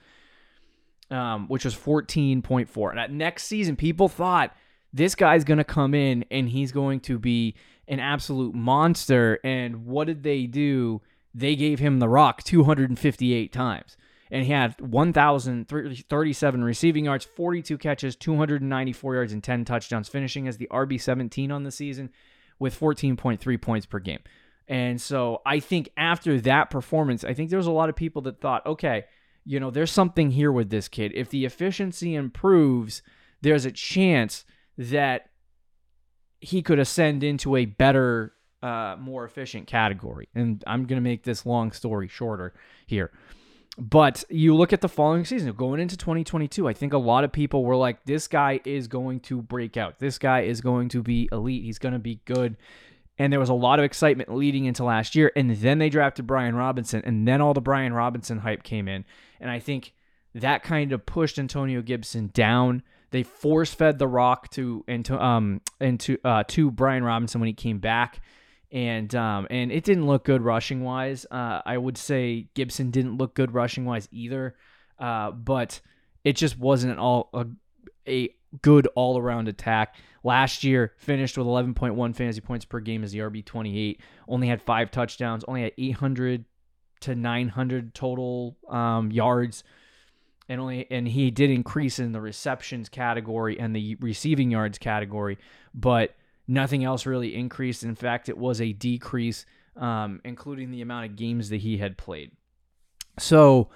um, 1.12 1.48
which 1.48 1.66
was 1.66 1.76
14.4. 1.76 2.98
And 2.98 3.18
next 3.18 3.44
season, 3.44 3.76
people 3.76 4.10
thought 4.10 4.56
this 4.94 5.16
guy's 5.16 5.44
going 5.44 5.60
to 5.60 5.64
come 5.64 5.94
in 5.94 6.26
and 6.32 6.50
he's 6.50 6.72
going 6.72 7.02
to 7.02 7.20
be 7.20 7.56
an 7.88 8.00
absolute 8.00 8.56
monster. 8.56 9.40
And 9.44 9.86
what 9.86 10.08
did 10.08 10.24
they 10.24 10.48
do? 10.48 11.02
They 11.36 11.56
gave 11.56 11.78
him 11.78 12.00
the 12.00 12.10
rock 12.10 12.44
258 12.44 13.54
times. 13.54 13.96
And 14.32 14.46
he 14.46 14.52
had 14.52 14.80
1,037 14.80 16.64
receiving 16.64 17.06
yards, 17.06 17.26
42 17.26 17.78
catches, 17.78 18.16
294 18.16 19.16
yards, 19.16 19.34
and 19.34 19.44
10 19.44 19.66
touchdowns, 19.66 20.08
finishing 20.08 20.48
as 20.48 20.58
the 20.58 20.68
RB17 20.72 21.52
on 21.52 21.64
the 21.64 21.72
season 21.72 22.12
with 22.60 22.80
14.3 22.80 23.62
points 23.62 23.86
per 23.86 24.00
game. 24.00 24.20
And 24.68 25.02
so 25.02 25.42
I 25.46 25.60
think 25.60 25.90
after 25.98 26.40
that 26.42 26.70
performance, 26.70 27.24
I 27.24 27.34
think 27.34 27.50
there 27.50 27.58
was 27.58 27.66
a 27.66 27.72
lot 27.72 27.90
of 27.90 27.96
people 27.96 28.22
that 28.24 28.40
thought, 28.40 28.66
okay, 28.68 29.06
you 29.46 29.60
know, 29.60 29.72
there's 29.72 29.92
something 29.92 30.30
here 30.30 30.52
with 30.52 30.70
this 30.70 30.88
kid. 30.88 31.12
If 31.16 31.30
the 31.30 31.44
efficiency 31.46 32.14
improves, 32.14 33.02
there's 33.42 33.66
a 33.66 33.72
chance 33.72 34.46
that 34.78 35.30
he 36.40 36.62
could 36.62 36.78
ascend 36.78 37.24
into 37.24 37.56
a 37.56 37.66
better, 37.66 38.34
uh, 38.62 38.96
more 39.00 39.26
efficient 39.26 39.66
category. 39.66 40.30
And 40.36 40.64
I'm 40.68 40.86
going 40.86 41.02
to 41.02 41.10
make 41.10 41.24
this 41.24 41.48
long 41.48 41.72
story 41.72 42.08
shorter 42.08 42.54
here. 42.86 43.12
But 43.80 44.26
you 44.30 44.56
look 44.56 44.74
at 44.74 44.82
the 44.82 44.90
following 44.90 45.24
season, 45.24 45.54
going 45.54 45.80
into 45.80 45.96
2022, 45.96 46.68
I 46.68 46.74
think 46.74 46.92
a 46.92 46.98
lot 46.98 47.24
of 47.24 47.32
people 47.32 47.64
were 47.64 47.78
like, 47.78 48.04
this 48.04 48.28
guy 48.28 48.60
is 48.66 48.90
going 48.90 49.22
to 49.22 49.42
break 49.42 49.78
out. 49.78 50.00
This 50.00 50.18
guy 50.18 50.42
is 50.42 50.60
going 50.60 50.90
to 50.90 51.02
be 51.02 51.30
elite. 51.32 51.64
He's 51.64 51.80
going 51.80 51.94
to 51.94 52.00
be 52.00 52.20
good. 52.26 52.58
And 53.18 53.32
there 53.32 53.40
was 53.40 53.48
a 53.48 53.54
lot 53.54 53.80
of 53.80 53.86
excitement 53.86 54.36
leading 54.36 54.66
into 54.66 54.84
last 54.84 55.16
year. 55.16 55.32
And 55.34 55.52
then 55.52 55.80
they 55.80 55.90
drafted 55.90 56.28
Brian 56.28 56.56
Robinson. 56.56 57.02
And 57.06 57.26
then 57.26 57.40
all 57.40 57.54
the 57.54 57.62
Brian 57.62 57.94
Robinson 57.94 58.40
hype 58.40 58.64
came 58.64 58.90
in. 58.90 59.06
And 59.40 59.50
I 59.50 59.60
think 59.60 59.94
that 60.36 60.62
kind 60.62 60.92
of 60.92 61.06
pushed 61.06 61.40
Antonio 61.40 61.82
Gibson 61.82 62.32
down. 62.34 62.84
They 63.12 63.24
force 63.24 63.74
fed 63.74 63.98
the 63.98 64.08
rock 64.10 64.50
to 64.52 64.84
into 64.88 65.20
um 65.20 65.62
into 65.80 66.18
uh 66.24 66.44
to 66.50 66.70
Brian 66.70 67.04
Robinson 67.04 67.42
when 67.42 67.48
he 67.48 67.54
came 67.54 67.80
back 67.80 68.22
and 68.72 69.14
um, 69.16 69.48
and 69.50 69.72
it 69.72 69.84
didn't 69.84 70.06
look 70.06 70.26
good 70.26 70.42
rushing 70.42 70.84
wise. 70.84 71.26
Uh, 71.30 71.62
I 71.66 71.78
would 71.78 71.98
say 71.98 72.48
Gibson 72.54 72.92
didn't 72.92 73.18
look 73.18 73.34
good 73.34 73.54
rushing 73.54 73.86
wise 73.86 74.08
either, 74.12 74.56
uh, 75.00 75.32
but 75.32 75.82
it 76.24 76.36
just 76.36 76.60
wasn't 76.60 77.00
all 77.00 77.30
a, 77.34 77.46
a 78.08 78.36
good 78.62 78.88
all 78.96 79.18
around 79.18 79.48
attack. 79.48 79.96
Last 80.24 80.64
year 80.64 80.94
finished 80.98 81.38
with 81.38 81.48
11.1 81.48 82.16
fantasy 82.16 82.42
points 82.42 82.66
per 82.66 82.80
game 82.80 83.04
as 83.04 83.12
the 83.12 83.20
RB 83.20 83.44
28. 83.44 84.02
Only 84.28 84.48
had 84.48 84.62
five 84.62 84.92
touchdowns. 84.92 85.44
Only 85.48 85.64
had 85.64 85.72
800 85.78 86.46
to 87.02 87.16
900 87.16 87.94
total 87.94 88.58
um, 88.68 89.12
yards. 89.12 89.64
And 90.50 90.60
only 90.60 90.88
and 90.90 91.08
he 91.08 91.32
did 91.32 91.52
increase 91.52 92.00
in 92.00 92.12
the 92.12 92.20
receptions 92.20 92.90
category 92.90 93.60
and 93.60 93.76
the 93.76 93.96
receiving 94.00 94.50
yards 94.50 94.80
category, 94.80 95.38
but 95.76 96.16
Nothing 96.50 96.84
else 96.84 97.06
really 97.06 97.36
increased. 97.36 97.84
In 97.84 97.94
fact, 97.94 98.28
it 98.28 98.36
was 98.36 98.60
a 98.60 98.74
decrease, 98.74 99.46
um, 99.76 100.20
including 100.26 100.72
the 100.72 100.82
amount 100.82 101.06
of 101.06 101.16
games 101.16 101.50
that 101.50 101.58
he 101.58 101.78
had 101.78 101.96
played. 101.96 102.32
So, 103.20 103.70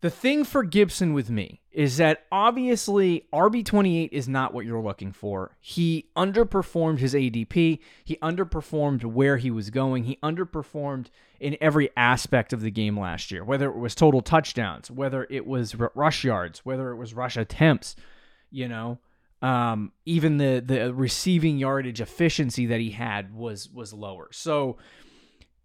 the 0.00 0.10
thing 0.10 0.42
for 0.42 0.64
Gibson 0.64 1.12
with 1.12 1.30
me 1.30 1.60
is 1.70 1.98
that 1.98 2.24
obviously 2.32 3.28
RB28 3.32 4.08
is 4.10 4.28
not 4.28 4.52
what 4.52 4.64
you're 4.64 4.82
looking 4.82 5.12
for. 5.12 5.56
He 5.60 6.08
underperformed 6.16 6.98
his 6.98 7.14
ADP. 7.14 7.78
He 8.04 8.16
underperformed 8.16 9.04
where 9.04 9.36
he 9.36 9.52
was 9.52 9.70
going. 9.70 10.02
He 10.02 10.18
underperformed 10.20 11.06
in 11.38 11.56
every 11.60 11.90
aspect 11.96 12.52
of 12.52 12.60
the 12.60 12.72
game 12.72 12.98
last 12.98 13.30
year, 13.30 13.44
whether 13.44 13.68
it 13.68 13.76
was 13.76 13.94
total 13.94 14.20
touchdowns, 14.20 14.90
whether 14.90 15.28
it 15.30 15.46
was 15.46 15.76
rush 15.94 16.24
yards, 16.24 16.64
whether 16.64 16.90
it 16.90 16.96
was 16.96 17.14
rush 17.14 17.36
attempts, 17.36 17.94
you 18.50 18.66
know. 18.66 18.98
Um, 19.40 19.92
even 20.04 20.38
the 20.38 20.62
the 20.64 20.92
receiving 20.92 21.58
yardage 21.58 22.00
efficiency 22.00 22.66
that 22.66 22.80
he 22.80 22.90
had 22.90 23.34
was 23.34 23.70
was 23.70 23.92
lower. 23.92 24.28
So 24.32 24.78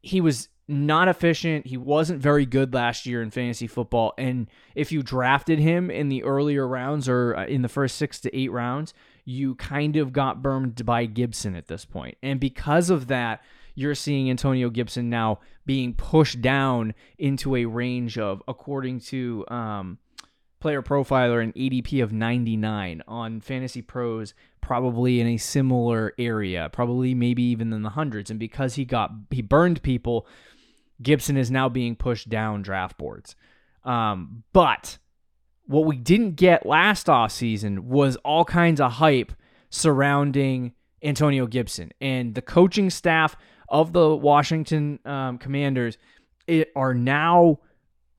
he 0.02 0.22
was 0.22 0.50
not 0.68 1.08
efficient. 1.08 1.68
He 1.68 1.78
wasn't 1.78 2.22
very 2.22 2.46
good 2.46 2.74
last 2.74 3.06
year 3.06 3.22
in 3.22 3.32
fantasy 3.32 3.68
football. 3.68 4.14
And 4.18 4.48
if 4.76 4.92
you 4.92 5.04
drafted 5.04 5.60
him 5.60 5.90
in 5.90 6.10
the 6.10 6.24
earlier 6.24 6.68
rounds 6.68 7.10
or 7.10 7.36
uh, 7.36 7.46
in 7.46 7.64
the 7.64 7.70
first 7.70 7.98
six 7.98 8.20
to 8.22 8.36
eight 8.36 8.52
rounds, 8.52 8.94
you 9.26 9.56
kind 9.56 9.96
of 9.98 10.14
got 10.14 10.42
burned 10.42 10.86
by 10.86 11.06
Gibson 11.06 11.56
at 11.56 11.68
this 11.68 11.86
point. 11.86 12.18
And 12.24 12.40
because 12.40 12.90
of 12.90 13.08
that, 13.08 13.42
you're 13.76 13.96
seeing 13.96 14.30
Antonio 14.30 14.70
Gibson 14.70 15.10
now 15.10 15.40
being 15.66 15.94
pushed 15.94 16.42
down 16.42 16.94
into 17.18 17.56
a 17.56 17.66
range 17.66 18.18
of, 18.18 18.44
according 18.48 19.00
to 19.00 19.46
um, 19.48 19.98
player 20.64 20.82
profiler 20.82 21.44
an 21.44 21.52
ADP 21.52 22.02
of 22.02 22.14
99 22.14 23.04
on 23.06 23.42
Fantasy 23.42 23.82
Pros, 23.82 24.34
probably 24.62 25.20
in 25.20 25.28
a 25.28 25.36
similar 25.36 26.14
area, 26.18 26.70
probably 26.72 27.14
maybe 27.14 27.44
even 27.44 27.74
in 27.74 27.82
the 27.82 27.90
hundreds. 27.90 28.32
And 28.32 28.40
because 28.40 28.76
he 28.76 28.86
got 28.86 29.12
he 29.30 29.42
burned 29.42 29.84
people, 29.84 30.26
Gibson 31.02 31.36
is 31.36 31.52
now 31.52 31.68
being 31.68 31.98
pushed 31.98 32.30
down 32.30 32.62
draft 32.62 32.98
boards. 32.98 33.36
Um, 33.84 34.46
but 34.54 35.00
what 35.66 35.84
we 35.84 35.98
didn't 35.98 36.38
get 36.38 36.66
last 36.66 37.08
offseason 37.08 37.80
was 37.80 38.16
all 38.24 38.46
kinds 38.46 38.80
of 38.80 38.94
hype 38.94 39.34
surrounding 39.70 40.72
Antonio 41.04 41.46
Gibson 41.46 41.92
and 42.00 42.36
the 42.36 42.42
coaching 42.42 42.90
staff 42.90 43.36
of 43.68 43.92
the 43.92 44.16
Washington 44.16 45.00
um, 45.04 45.40
Commanders 45.40 45.98
it, 46.48 46.72
are 46.74 46.94
now 46.94 47.60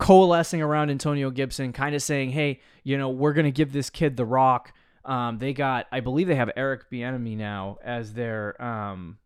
coalescing 0.05 0.61
around 0.61 0.91
Antonio 0.91 1.31
Gibson, 1.31 1.73
kind 1.73 1.95
of 1.95 2.03
saying, 2.03 2.31
hey, 2.31 2.61
you 2.83 2.99
know, 2.99 3.09
we're 3.09 3.33
going 3.33 3.47
to 3.47 3.51
give 3.51 3.73
this 3.73 3.89
kid 3.89 4.19
the 4.19 4.25
rock. 4.27 4.75
Um, 5.03 5.39
they 5.39 5.55
got, 5.55 5.87
I 5.91 6.01
believe 6.01 6.29
they 6.29 6.35
have 6.35 6.51
Eric 6.57 6.91
Bieniemy 6.93 7.39
now 7.39 7.79
as 7.83 8.13
their 8.13 8.61
um, 8.63 9.17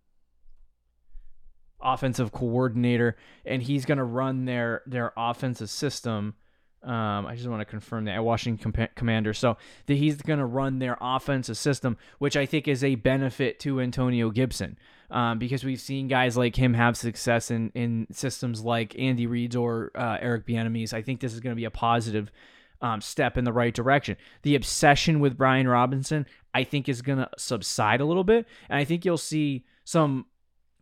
offensive 1.83 2.31
coordinator, 2.31 3.17
and 3.45 3.61
he's 3.61 3.87
going 3.87 3.99
to 3.99 4.05
run 4.05 4.45
their 4.45 4.83
their 4.87 5.13
offensive 5.17 5.69
system. 5.69 6.35
Um, 6.85 7.27
I 7.27 7.35
just 7.35 7.49
want 7.49 7.61
to 7.61 7.65
confirm 7.65 8.05
that 8.05 8.15
at 8.15 8.25
Washington 8.25 8.73
Com- 8.73 8.89
Commander. 8.95 9.35
So 9.35 9.57
that 9.87 9.95
he's 9.95 10.23
going 10.23 10.39
to 10.39 10.47
run 10.47 10.79
their 10.79 10.97
offensive 11.01 11.57
system, 11.57 11.97
which 12.21 12.37
I 12.37 12.47
think 12.47 12.69
is 12.69 12.85
a 12.85 12.95
benefit 12.95 13.59
to 13.61 13.81
Antonio 13.81 14.31
Gibson 14.31 14.79
um, 15.11 15.39
because 15.39 15.65
we've 15.65 15.81
seen 15.81 16.09
guys 16.09 16.37
like 16.37 16.57
him 16.57 16.75
have 16.75 16.97
success 16.97 17.51
in, 17.51 17.71
in 17.75 18.07
systems 18.13 18.63
like 18.63 18.99
Andy 18.99 19.27
Reid's 19.27 19.57
or 19.57 19.91
uh, 19.95 20.19
Eric 20.21 20.47
Bieniemy's. 20.47 20.93
I 20.93 21.03
think 21.03 21.21
this 21.21 21.33
is 21.33 21.41
going 21.41 21.53
to 21.53 21.57
be 21.57 21.65
a 21.65 21.71
positive 21.71 22.31
um, 22.81 23.01
step 23.01 23.37
in 23.37 23.45
the 23.45 23.53
right 23.53 23.75
direction. 23.75 24.17
The 24.43 24.55
obsession 24.55 25.21
with 25.21 25.37
Brian 25.37 25.67
Robinson, 25.67 26.27
I 26.55 26.65
think, 26.65 26.89
is 26.89 27.03
going 27.03 27.19
to 27.19 27.29
subside 27.39 28.01
a 28.01 28.05
little 28.05 28.25
bit, 28.25 28.47
and 28.69 28.79
I 28.79 28.85
think 28.85 29.05
you'll 29.05 29.19
see 29.19 29.65
some 29.85 30.27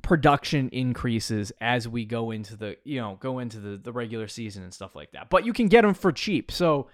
production 0.02 0.68
increases 0.70 1.52
as 1.60 1.88
we 1.88 2.04
go 2.04 2.30
into 2.30 2.54
the 2.54 2.76
you 2.84 3.00
know 3.00 3.16
go 3.18 3.38
into 3.38 3.58
the, 3.58 3.76
the 3.76 3.92
regular 3.92 4.28
season 4.28 4.62
and 4.62 4.74
stuff 4.74 4.94
like 4.94 5.12
that. 5.12 5.30
But 5.30 5.46
you 5.46 5.52
can 5.52 5.68
get 5.68 5.82
them 5.82 5.94
for 5.94 6.12
cheap, 6.12 6.50
so 6.50 6.88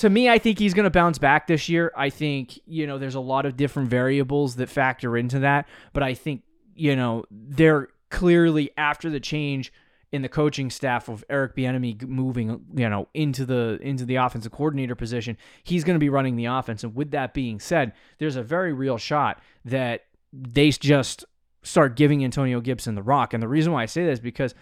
to 0.00 0.08
me, 0.08 0.30
I 0.30 0.38
think 0.38 0.58
he's 0.58 0.72
going 0.72 0.84
to 0.84 0.90
bounce 0.90 1.18
back 1.18 1.46
this 1.46 1.68
year. 1.68 1.92
I 1.94 2.08
think, 2.08 2.58
you 2.64 2.86
know, 2.86 2.96
there's 2.96 3.16
a 3.16 3.20
lot 3.20 3.44
of 3.44 3.54
different 3.58 3.90
variables 3.90 4.56
that 4.56 4.70
factor 4.70 5.14
into 5.14 5.40
that, 5.40 5.68
but 5.92 6.02
I 6.02 6.14
think, 6.14 6.42
you 6.74 6.96
know, 6.96 7.24
they're 7.30 7.88
clearly 8.08 8.70
after 8.78 9.10
the 9.10 9.20
change 9.20 9.70
in 10.10 10.22
the 10.22 10.28
coaching 10.30 10.70
staff 10.70 11.10
of 11.10 11.22
Eric 11.28 11.54
Bieniemy 11.54 12.08
moving, 12.08 12.64
you 12.74 12.88
know, 12.88 13.08
into 13.12 13.44
the 13.44 13.78
into 13.82 14.06
the 14.06 14.16
offensive 14.16 14.50
coordinator 14.52 14.94
position, 14.94 15.36
he's 15.64 15.84
going 15.84 15.96
to 15.96 16.00
be 16.00 16.08
running 16.08 16.34
the 16.34 16.46
offense. 16.46 16.82
And 16.82 16.96
with 16.96 17.10
that 17.10 17.34
being 17.34 17.60
said, 17.60 17.92
there's 18.18 18.36
a 18.36 18.42
very 18.42 18.72
real 18.72 18.96
shot 18.96 19.42
that 19.66 20.06
they 20.32 20.70
just 20.70 21.26
start 21.62 21.94
giving 21.94 22.24
Antonio 22.24 22.62
Gibson 22.62 22.94
the 22.94 23.02
rock. 23.02 23.34
And 23.34 23.42
the 23.42 23.48
reason 23.48 23.70
why 23.70 23.82
I 23.82 23.86
say 23.86 24.06
that 24.06 24.12
is 24.12 24.20
because 24.20 24.54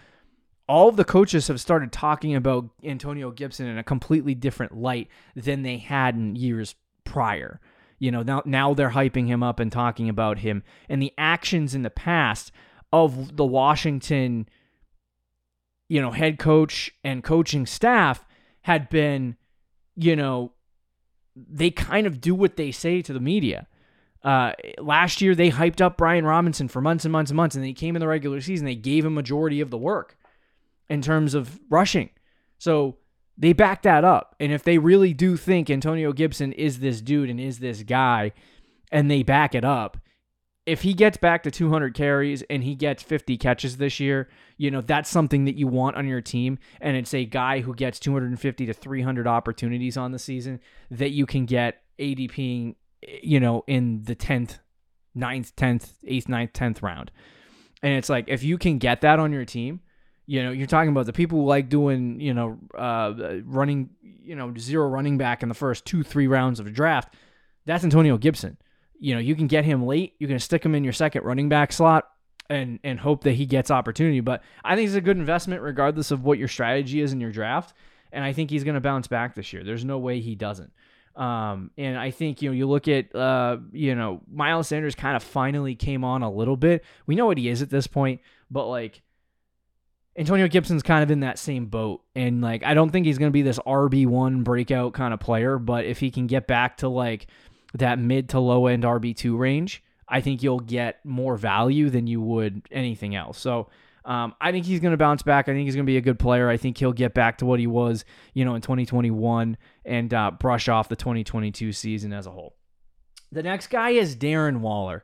all 0.69 0.87
of 0.87 0.95
the 0.95 1.03
coaches 1.03 1.47
have 1.47 1.59
started 1.59 1.91
talking 1.91 2.35
about 2.35 2.69
Antonio 2.83 3.31
Gibson 3.31 3.67
in 3.67 3.77
a 3.77 3.83
completely 3.83 4.35
different 4.35 4.77
light 4.77 5.07
than 5.35 5.63
they 5.63 5.77
had 5.77 6.15
in 6.15 6.35
years 6.35 6.75
prior. 7.03 7.59
You 7.97 8.11
know, 8.11 8.21
now 8.21 8.43
now 8.45 8.73
they're 8.73 8.91
hyping 8.91 9.27
him 9.27 9.43
up 9.43 9.59
and 9.59 9.71
talking 9.71 10.07
about 10.07 10.39
him 10.39 10.63
and 10.87 11.01
the 11.01 11.13
actions 11.17 11.75
in 11.75 11.81
the 11.81 11.89
past 11.89 12.51
of 12.93 13.35
the 13.35 13.45
Washington 13.45 14.47
you 15.89 15.99
know, 15.99 16.11
head 16.11 16.39
coach 16.39 16.91
and 17.03 17.23
coaching 17.23 17.65
staff 17.65 18.25
had 18.61 18.89
been, 18.89 19.35
you 19.95 20.15
know, 20.15 20.53
they 21.35 21.71
kind 21.71 22.05
of 22.05 22.21
do 22.21 22.35
what 22.35 22.55
they 22.55 22.71
say 22.71 23.01
to 23.01 23.11
the 23.11 23.19
media. 23.19 23.67
Uh, 24.23 24.51
last 24.77 25.21
year, 25.21 25.33
they 25.33 25.49
hyped 25.49 25.81
up 25.81 25.97
Brian 25.97 26.25
Robinson 26.25 26.67
for 26.67 26.79
months 26.79 27.05
and 27.05 27.11
months 27.11 27.31
and 27.31 27.37
months, 27.37 27.55
and 27.55 27.63
then 27.63 27.69
he 27.69 27.73
came 27.73 27.95
in 27.95 27.99
the 27.99 28.07
regular 28.07 28.39
season. 28.39 28.65
They 28.65 28.75
gave 28.75 29.03
him 29.03 29.15
majority 29.15 29.61
of 29.61 29.71
the 29.71 29.77
work 29.77 30.18
in 30.89 31.01
terms 31.01 31.33
of 31.33 31.59
rushing. 31.69 32.09
So 32.57 32.97
they 33.37 33.53
back 33.53 33.83
that 33.83 34.03
up. 34.03 34.35
And 34.39 34.51
if 34.51 34.63
they 34.63 34.77
really 34.77 35.13
do 35.13 35.37
think 35.37 35.69
Antonio 35.69 36.11
Gibson 36.11 36.51
is 36.53 36.79
this 36.79 37.01
dude 37.01 37.29
and 37.29 37.39
is 37.39 37.59
this 37.59 37.83
guy, 37.83 38.33
and 38.91 39.09
they 39.09 39.23
back 39.23 39.55
it 39.55 39.63
up, 39.63 39.97
if 40.65 40.81
he 40.81 40.93
gets 40.93 41.17
back 41.17 41.41
to 41.43 41.51
200 41.51 41.95
carries 41.95 42.43
and 42.43 42.63
he 42.63 42.75
gets 42.75 43.01
50 43.01 43.37
catches 43.37 43.77
this 43.77 43.99
year, 43.99 44.29
you 44.57 44.69
know, 44.69 44.81
that's 44.81 45.09
something 45.09 45.45
that 45.45 45.55
you 45.55 45.67
want 45.67 45.95
on 45.95 46.07
your 46.07 46.21
team. 46.21 46.59
And 46.79 46.95
it's 46.95 47.13
a 47.13 47.25
guy 47.25 47.61
who 47.61 47.73
gets 47.73 47.97
250 47.99 48.65
to 48.67 48.73
300 48.73 49.25
opportunities 49.25 49.97
on 49.97 50.11
the 50.11 50.19
season 50.19 50.59
that 50.91 51.09
you 51.11 51.25
can 51.25 51.45
get 51.45 51.81
ADP, 51.97 52.75
you 53.23 53.39
know, 53.39 53.63
in 53.67 54.03
the 54.03 54.15
10th, 54.15 54.59
9th, 55.17 55.53
10th, 55.53 55.93
8th, 56.07 56.25
9th, 56.25 56.51
10th 56.51 56.83
round. 56.83 57.11
And 57.81 57.93
it's 57.93 58.09
like, 58.09 58.25
if 58.27 58.43
you 58.43 58.57
can 58.57 58.77
get 58.77 59.01
that 59.01 59.17
on 59.17 59.31
your 59.31 59.45
team, 59.45 59.79
you 60.29 60.43
know, 60.43 60.51
you're 60.51 60.67
talking 60.67 60.91
about 60.91 61.07
the 61.07 61.13
people 61.13 61.39
who 61.39 61.45
like 61.47 61.69
doing, 61.69 62.21
you 62.21 62.35
know, 62.35 62.59
uh, 62.77 63.39
running, 63.45 63.89
you 64.03 64.35
know, 64.35 64.53
zero 64.59 64.87
running 64.87 65.17
back 65.17 65.41
in 65.41 65.49
the 65.49 65.55
first 65.55 65.85
two, 65.85 66.03
three 66.03 66.27
rounds 66.27 66.59
of 66.59 66.67
a 66.67 66.69
draft. 66.69 67.15
That's 67.65 67.83
Antonio 67.83 68.15
Gibson. 68.15 68.55
You 68.99 69.15
know, 69.15 69.19
you 69.19 69.35
can 69.35 69.47
get 69.47 69.65
him 69.65 69.87
late. 69.87 70.13
You 70.19 70.27
can 70.27 70.37
stick 70.37 70.63
him 70.63 70.75
in 70.75 70.83
your 70.83 70.93
second 70.93 71.23
running 71.23 71.49
back 71.49 71.73
slot 71.73 72.07
and 72.47 72.77
and 72.83 72.99
hope 72.99 73.23
that 73.23 73.31
he 73.31 73.47
gets 73.47 73.71
opportunity. 73.71 74.19
But 74.19 74.43
I 74.63 74.75
think 74.75 74.85
it's 74.85 74.95
a 74.95 75.01
good 75.01 75.17
investment 75.17 75.63
regardless 75.63 76.11
of 76.11 76.23
what 76.23 76.37
your 76.37 76.47
strategy 76.47 77.01
is 77.01 77.11
in 77.11 77.19
your 77.19 77.31
draft. 77.31 77.73
And 78.11 78.23
I 78.23 78.31
think 78.31 78.51
he's 78.51 78.63
going 78.63 78.75
to 78.75 78.81
bounce 78.81 79.07
back 79.07 79.33
this 79.33 79.51
year. 79.51 79.63
There's 79.63 79.83
no 79.83 79.97
way 79.97 80.19
he 80.19 80.35
doesn't. 80.35 80.71
Um, 81.15 81.71
and 81.75 81.97
I 81.97 82.11
think 82.11 82.43
you 82.43 82.49
know 82.49 82.53
you 82.53 82.67
look 82.67 82.87
at 82.87 83.15
uh, 83.15 83.57
you 83.71 83.95
know 83.95 84.21
Miles 84.31 84.67
Sanders 84.67 84.93
kind 84.93 85.15
of 85.15 85.23
finally 85.23 85.73
came 85.73 86.03
on 86.03 86.21
a 86.21 86.31
little 86.31 86.55
bit. 86.55 86.85
We 87.07 87.15
know 87.15 87.25
what 87.25 87.39
he 87.39 87.49
is 87.49 87.63
at 87.63 87.71
this 87.71 87.87
point, 87.87 88.21
but 88.51 88.67
like 88.67 89.01
Antonio 90.17 90.47
Gibson's 90.47 90.83
kind 90.83 91.03
of 91.03 91.11
in 91.11 91.21
that 91.21 91.39
same 91.39 91.67
boat. 91.67 92.01
And 92.15 92.41
like 92.41 92.63
I 92.63 92.73
don't 92.73 92.89
think 92.89 93.05
he's 93.05 93.17
going 93.17 93.29
to 93.29 93.33
be 93.33 93.41
this 93.41 93.59
RB1 93.59 94.43
breakout 94.43 94.93
kind 94.93 95.13
of 95.13 95.19
player, 95.19 95.57
but 95.57 95.85
if 95.85 95.99
he 95.99 96.11
can 96.11 96.27
get 96.27 96.47
back 96.47 96.77
to 96.77 96.89
like 96.89 97.27
that 97.73 97.99
mid 97.99 98.29
to 98.29 98.39
low 98.39 98.67
end 98.67 98.83
RB2 98.83 99.37
range, 99.37 99.83
I 100.07 100.21
think 100.21 100.43
you'll 100.43 100.59
get 100.59 101.03
more 101.05 101.37
value 101.37 101.89
than 101.89 102.07
you 102.07 102.21
would 102.21 102.67
anything 102.71 103.15
else. 103.15 103.39
So 103.39 103.69
um, 104.05 104.33
I 104.41 104.51
think 104.51 104.65
he's 104.65 104.79
going 104.79 104.91
to 104.91 104.97
bounce 104.97 105.21
back. 105.21 105.47
I 105.47 105.53
think 105.53 105.65
he's 105.65 105.75
going 105.75 105.85
to 105.85 105.89
be 105.89 105.97
a 105.97 106.01
good 106.01 106.17
player. 106.17 106.49
I 106.49 106.57
think 106.57 106.77
he'll 106.77 106.93
get 106.93 107.13
back 107.13 107.37
to 107.39 107.45
what 107.45 107.59
he 107.59 107.67
was, 107.67 108.05
you 108.33 108.43
know, 108.43 108.55
in 108.55 108.61
2021 108.61 109.57
and 109.85 110.13
uh, 110.13 110.31
brush 110.31 110.67
off 110.67 110.89
the 110.89 110.95
2022 110.95 111.71
season 111.73 112.11
as 112.11 112.25
a 112.25 112.31
whole. 112.31 112.55
The 113.31 113.43
next 113.43 113.67
guy 113.67 113.91
is 113.91 114.15
Darren 114.15 114.61
Waller. 114.61 115.03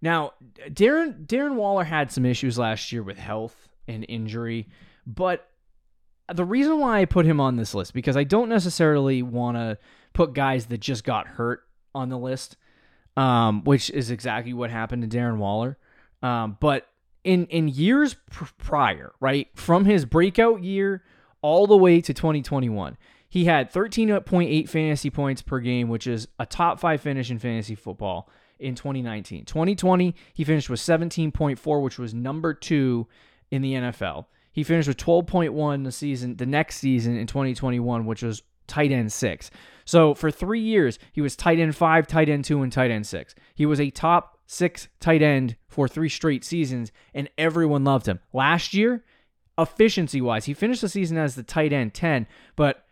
Now, 0.00 0.34
Darren 0.68 1.26
Darren 1.26 1.54
Waller 1.54 1.82
had 1.82 2.12
some 2.12 2.24
issues 2.24 2.58
last 2.58 2.92
year 2.92 3.02
with 3.02 3.18
health 3.18 3.68
and 3.88 4.04
injury, 4.08 4.68
but 5.06 5.48
the 6.32 6.44
reason 6.44 6.78
why 6.78 7.00
I 7.00 7.04
put 7.04 7.26
him 7.26 7.40
on 7.40 7.56
this 7.56 7.74
list 7.74 7.94
because 7.94 8.16
I 8.16 8.24
don't 8.24 8.48
necessarily 8.48 9.22
want 9.22 9.56
to 9.56 9.78
put 10.12 10.34
guys 10.34 10.66
that 10.66 10.78
just 10.78 11.04
got 11.04 11.26
hurt 11.26 11.62
on 11.94 12.08
the 12.08 12.18
list, 12.18 12.56
um, 13.16 13.62
which 13.64 13.90
is 13.90 14.10
exactly 14.10 14.52
what 14.52 14.70
happened 14.70 15.08
to 15.08 15.16
Darren 15.16 15.36
Waller. 15.36 15.78
Um, 16.22 16.56
but 16.60 16.88
in 17.24 17.46
in 17.46 17.68
years 17.68 18.14
pr- 18.30 18.44
prior, 18.58 19.12
right 19.20 19.48
from 19.54 19.84
his 19.84 20.04
breakout 20.04 20.62
year 20.62 21.04
all 21.42 21.66
the 21.66 21.76
way 21.76 22.00
to 22.00 22.12
2021, 22.12 22.96
he 23.28 23.44
had 23.44 23.72
13.8 23.72 24.68
fantasy 24.68 25.10
points 25.10 25.42
per 25.42 25.60
game, 25.60 25.88
which 25.88 26.06
is 26.06 26.28
a 26.38 26.46
top 26.46 26.80
five 26.80 27.00
finish 27.00 27.30
in 27.30 27.38
fantasy 27.38 27.74
football 27.74 28.28
in 28.58 28.74
2019. 28.74 29.44
2020, 29.44 30.14
he 30.32 30.44
finished 30.44 30.70
with 30.70 30.80
17.4, 30.80 31.82
which 31.82 31.98
was 31.98 32.14
number 32.14 32.54
two 32.54 33.06
in 33.50 33.62
the 33.62 33.74
NFL. 33.74 34.26
He 34.52 34.62
finished 34.62 34.88
with 34.88 34.96
12.1 34.96 35.84
the 35.84 35.92
season, 35.92 36.36
the 36.36 36.46
next 36.46 36.76
season 36.76 37.16
in 37.16 37.26
2021, 37.26 38.06
which 38.06 38.22
was 38.22 38.42
tight 38.66 38.90
end 38.90 39.12
six. 39.12 39.50
So 39.84 40.14
for 40.14 40.30
three 40.30 40.60
years, 40.60 40.98
he 41.12 41.20
was 41.20 41.36
tight 41.36 41.58
end 41.58 41.76
five, 41.76 42.06
tight 42.06 42.28
end 42.28 42.44
two, 42.44 42.62
and 42.62 42.72
tight 42.72 42.90
end 42.90 43.06
six. 43.06 43.34
He 43.54 43.66
was 43.66 43.80
a 43.80 43.90
top 43.90 44.38
six 44.46 44.88
tight 45.00 45.22
end 45.22 45.56
for 45.68 45.88
three 45.88 46.08
straight 46.08 46.44
seasons, 46.44 46.90
and 47.14 47.28
everyone 47.38 47.84
loved 47.84 48.06
him. 48.06 48.20
Last 48.32 48.74
year, 48.74 49.04
efficiency 49.58 50.20
wise, 50.20 50.46
he 50.46 50.54
finished 50.54 50.80
the 50.80 50.88
season 50.88 51.18
as 51.18 51.34
the 51.34 51.42
tight 51.42 51.72
end 51.72 51.94
10, 51.94 52.26
but 52.56 52.84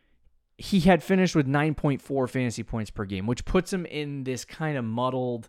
he 0.56 0.80
had 0.80 1.02
finished 1.02 1.34
with 1.34 1.48
9.4 1.48 2.28
fantasy 2.28 2.62
points 2.62 2.90
per 2.90 3.04
game, 3.04 3.26
which 3.26 3.44
puts 3.44 3.72
him 3.72 3.86
in 3.86 4.24
this 4.24 4.44
kind 4.44 4.76
of 4.76 4.84
muddled 4.84 5.48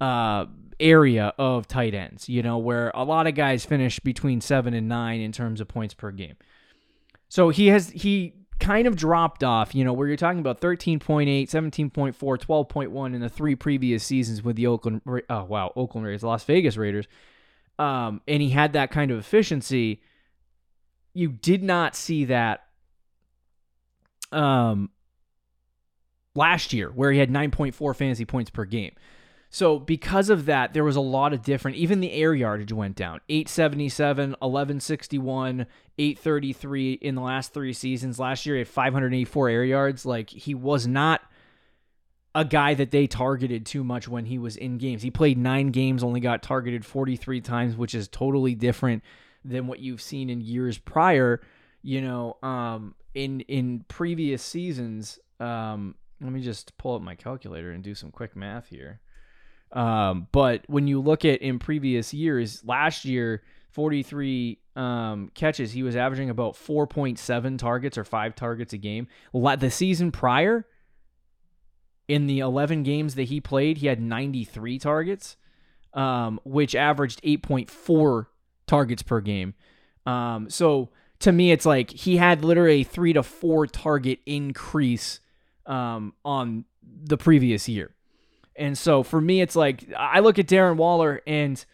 uh, 0.00 0.46
area 0.80 1.32
of 1.38 1.66
tight 1.66 1.94
ends, 1.94 2.28
you 2.28 2.42
know, 2.42 2.58
where 2.58 2.90
a 2.94 3.04
lot 3.04 3.26
of 3.26 3.34
guys 3.34 3.64
finish 3.64 3.98
between 4.00 4.40
seven 4.40 4.74
and 4.74 4.88
nine 4.88 5.20
in 5.20 5.32
terms 5.32 5.60
of 5.60 5.68
points 5.68 5.94
per 5.94 6.10
game. 6.10 6.36
So 7.28 7.50
he 7.50 7.68
has, 7.68 7.90
he 7.90 8.34
kind 8.58 8.86
of 8.86 8.96
dropped 8.96 9.44
off, 9.44 9.74
you 9.74 9.84
know, 9.84 9.92
where 9.92 10.08
you're 10.08 10.16
talking 10.16 10.40
about 10.40 10.60
13.8, 10.60 11.26
17.4, 11.48 12.14
12.1 12.14 13.14
in 13.14 13.20
the 13.20 13.28
three 13.28 13.54
previous 13.54 14.04
seasons 14.04 14.42
with 14.42 14.56
the 14.56 14.66
Oakland, 14.66 15.02
oh, 15.28 15.44
wow, 15.44 15.72
Oakland 15.76 16.06
Raiders, 16.06 16.22
Las 16.22 16.44
Vegas 16.44 16.76
Raiders. 16.76 17.06
Um, 17.78 18.20
and 18.26 18.42
he 18.42 18.50
had 18.50 18.72
that 18.72 18.90
kind 18.90 19.10
of 19.10 19.18
efficiency. 19.18 20.02
You 21.14 21.28
did 21.28 21.62
not 21.62 21.94
see 21.94 22.24
that 22.26 22.64
um, 24.32 24.90
last 26.34 26.72
year, 26.72 26.88
where 26.88 27.12
he 27.12 27.18
had 27.18 27.30
9.4 27.30 27.94
fantasy 27.94 28.24
points 28.24 28.50
per 28.50 28.64
game. 28.64 28.94
So 29.50 29.78
because 29.78 30.28
of 30.28 30.44
that, 30.46 30.74
there 30.74 30.84
was 30.84 30.96
a 30.96 31.00
lot 31.00 31.32
of 31.32 31.42
different. 31.42 31.78
Even 31.78 32.00
the 32.00 32.12
air 32.12 32.34
yardage 32.34 32.72
went 32.72 32.96
down. 32.96 33.20
877, 33.28 34.30
1161, 34.40 35.66
833 35.98 36.92
in 36.92 37.14
the 37.14 37.22
last 37.22 37.54
three 37.54 37.72
seasons. 37.72 38.18
Last 38.18 38.44
year 38.44 38.56
he 38.56 38.60
had 38.60 38.68
584 38.68 39.48
air 39.48 39.64
yards. 39.64 40.04
Like 40.04 40.28
he 40.28 40.54
was 40.54 40.86
not 40.86 41.22
a 42.34 42.44
guy 42.44 42.74
that 42.74 42.90
they 42.90 43.06
targeted 43.06 43.64
too 43.64 43.82
much 43.82 44.06
when 44.06 44.26
he 44.26 44.38
was 44.38 44.56
in 44.56 44.76
games. 44.76 45.02
He 45.02 45.10
played 45.10 45.38
nine 45.38 45.68
games, 45.68 46.04
only 46.04 46.20
got 46.20 46.42
targeted 46.42 46.84
43 46.84 47.40
times, 47.40 47.76
which 47.76 47.94
is 47.94 48.06
totally 48.06 48.54
different 48.54 49.02
than 49.44 49.66
what 49.66 49.80
you've 49.80 50.02
seen 50.02 50.28
in 50.28 50.42
years 50.42 50.76
prior. 50.76 51.40
You 51.82 52.02
know, 52.02 52.36
um, 52.42 52.94
in 53.14 53.40
in 53.42 53.86
previous 53.88 54.42
seasons, 54.42 55.18
um, 55.40 55.94
let 56.20 56.32
me 56.32 56.42
just 56.42 56.76
pull 56.76 56.96
up 56.96 57.02
my 57.02 57.14
calculator 57.14 57.70
and 57.70 57.82
do 57.82 57.94
some 57.94 58.10
quick 58.10 58.36
math 58.36 58.68
here. 58.68 59.00
Um, 59.72 60.28
but 60.32 60.62
when 60.66 60.86
you 60.86 61.00
look 61.00 61.24
at 61.24 61.42
in 61.42 61.58
previous 61.58 62.14
years, 62.14 62.64
last 62.64 63.04
year, 63.04 63.42
43 63.70 64.58
um, 64.76 65.30
catches, 65.34 65.72
he 65.72 65.82
was 65.82 65.96
averaging 65.96 66.30
about 66.30 66.54
4.7 66.54 67.58
targets 67.58 67.98
or 67.98 68.04
five 68.04 68.34
targets 68.34 68.72
a 68.72 68.78
game. 68.78 69.08
The 69.32 69.70
season 69.70 70.10
prior, 70.10 70.66
in 72.06 72.26
the 72.26 72.40
11 72.40 72.82
games 72.82 73.14
that 73.16 73.24
he 73.24 73.40
played, 73.40 73.78
he 73.78 73.86
had 73.86 74.00
93 74.00 74.78
targets, 74.78 75.36
um, 75.92 76.40
which 76.44 76.74
averaged 76.74 77.22
8.4 77.22 78.26
targets 78.66 79.02
per 79.02 79.20
game. 79.20 79.54
Um, 80.06 80.48
so 80.48 80.88
to 81.20 81.32
me, 81.32 81.52
it's 81.52 81.66
like 81.66 81.90
he 81.90 82.16
had 82.16 82.44
literally 82.44 82.80
a 82.80 82.84
three 82.84 83.12
to 83.12 83.22
four 83.22 83.66
target 83.66 84.20
increase 84.24 85.20
um, 85.66 86.14
on 86.24 86.64
the 86.82 87.18
previous 87.18 87.68
year. 87.68 87.94
And 88.58 88.76
so 88.76 89.02
for 89.02 89.20
me, 89.20 89.40
it's 89.40 89.56
like 89.56 89.84
I 89.96 90.20
look 90.20 90.38
at 90.38 90.46
Darren 90.46 90.76
Waller 90.76 91.22
and 91.26 91.64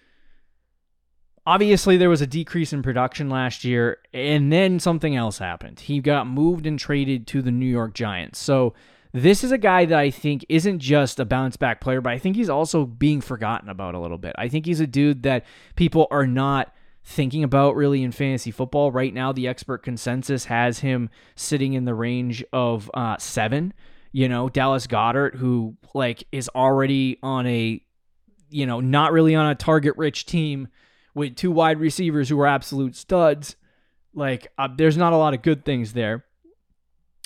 obviously 1.47 1.97
there 1.97 2.11
was 2.11 2.21
a 2.21 2.27
decrease 2.27 2.73
in 2.73 2.83
production 2.83 3.29
last 3.29 3.65
year 3.65 3.99
and 4.13 4.53
then 4.53 4.79
something 4.79 5.17
else 5.17 5.39
happened. 5.39 5.81
He 5.81 6.01
got 6.01 6.27
moved 6.27 6.67
and 6.67 6.79
traded 6.79 7.27
to 7.29 7.43
the 7.43 7.51
New 7.51 7.67
York 7.67 7.95
Giants. 7.95 8.39
So 8.39 8.75
this 9.13 9.45
is 9.45 9.53
a 9.53 9.59
guy 9.59 9.85
that 9.85 9.99
I 9.99 10.11
think 10.11 10.45
isn't 10.49 10.81
just 10.81 11.21
a 11.21 11.25
bounce 11.25 11.57
back 11.57 11.81
player, 11.81 12.01
but 12.01 12.13
I 12.13 12.19
think 12.19 12.35
he's 12.35 12.51
also 12.51 12.85
being 12.85 13.21
forgotten 13.21 13.69
about 13.69 13.95
a 13.95 14.01
little 14.01 14.19
bit. 14.19 14.35
I 14.37 14.49
think 14.49 14.67
he's 14.67 14.81
a 14.81 14.87
dude 14.87 15.23
that 15.23 15.47
people 15.77 16.09
are 16.11 16.27
not 16.27 16.75
thinking 17.05 17.45
about 17.45 17.77
really 17.77 18.03
in 18.03 18.11
fantasy 18.11 18.51
football. 18.51 18.91
Right 18.91 19.15
now, 19.15 19.31
the 19.31 19.47
expert 19.47 19.83
consensus 19.85 20.47
has 20.47 20.81
him 20.81 21.11
sitting 21.37 21.75
in 21.75 21.85
the 21.85 21.95
range 21.95 22.43
of 22.53 22.91
uh, 22.95 23.17
seven 23.19 23.73
you 24.15 24.29
know, 24.29 24.49
Dallas 24.49 24.87
Goedert, 24.87 25.35
who 25.35 25.77
like 25.93 26.23
is 26.31 26.49
already 26.55 27.19
on 27.21 27.49
a, 27.49 27.83
you 28.49 28.65
know, 28.65 28.79
not 28.79 29.11
really 29.11 29.35
on 29.35 29.51
a 29.51 29.57
target 29.57 29.95
rich 29.97 30.25
team 30.25 30.69
with 31.17 31.35
two 31.35 31.51
wide 31.51 31.81
receivers 31.81 32.29
who 32.29 32.39
are 32.39 32.47
absolute 32.47 32.95
studs. 32.95 33.57
Like, 34.15 34.53
uh, 34.57 34.69
there's 34.79 34.97
not 34.97 35.13
a 35.13 35.17
lot 35.17 35.35
of 35.35 35.43
good 35.43 35.65
things 35.65 35.95
there. 35.95 36.25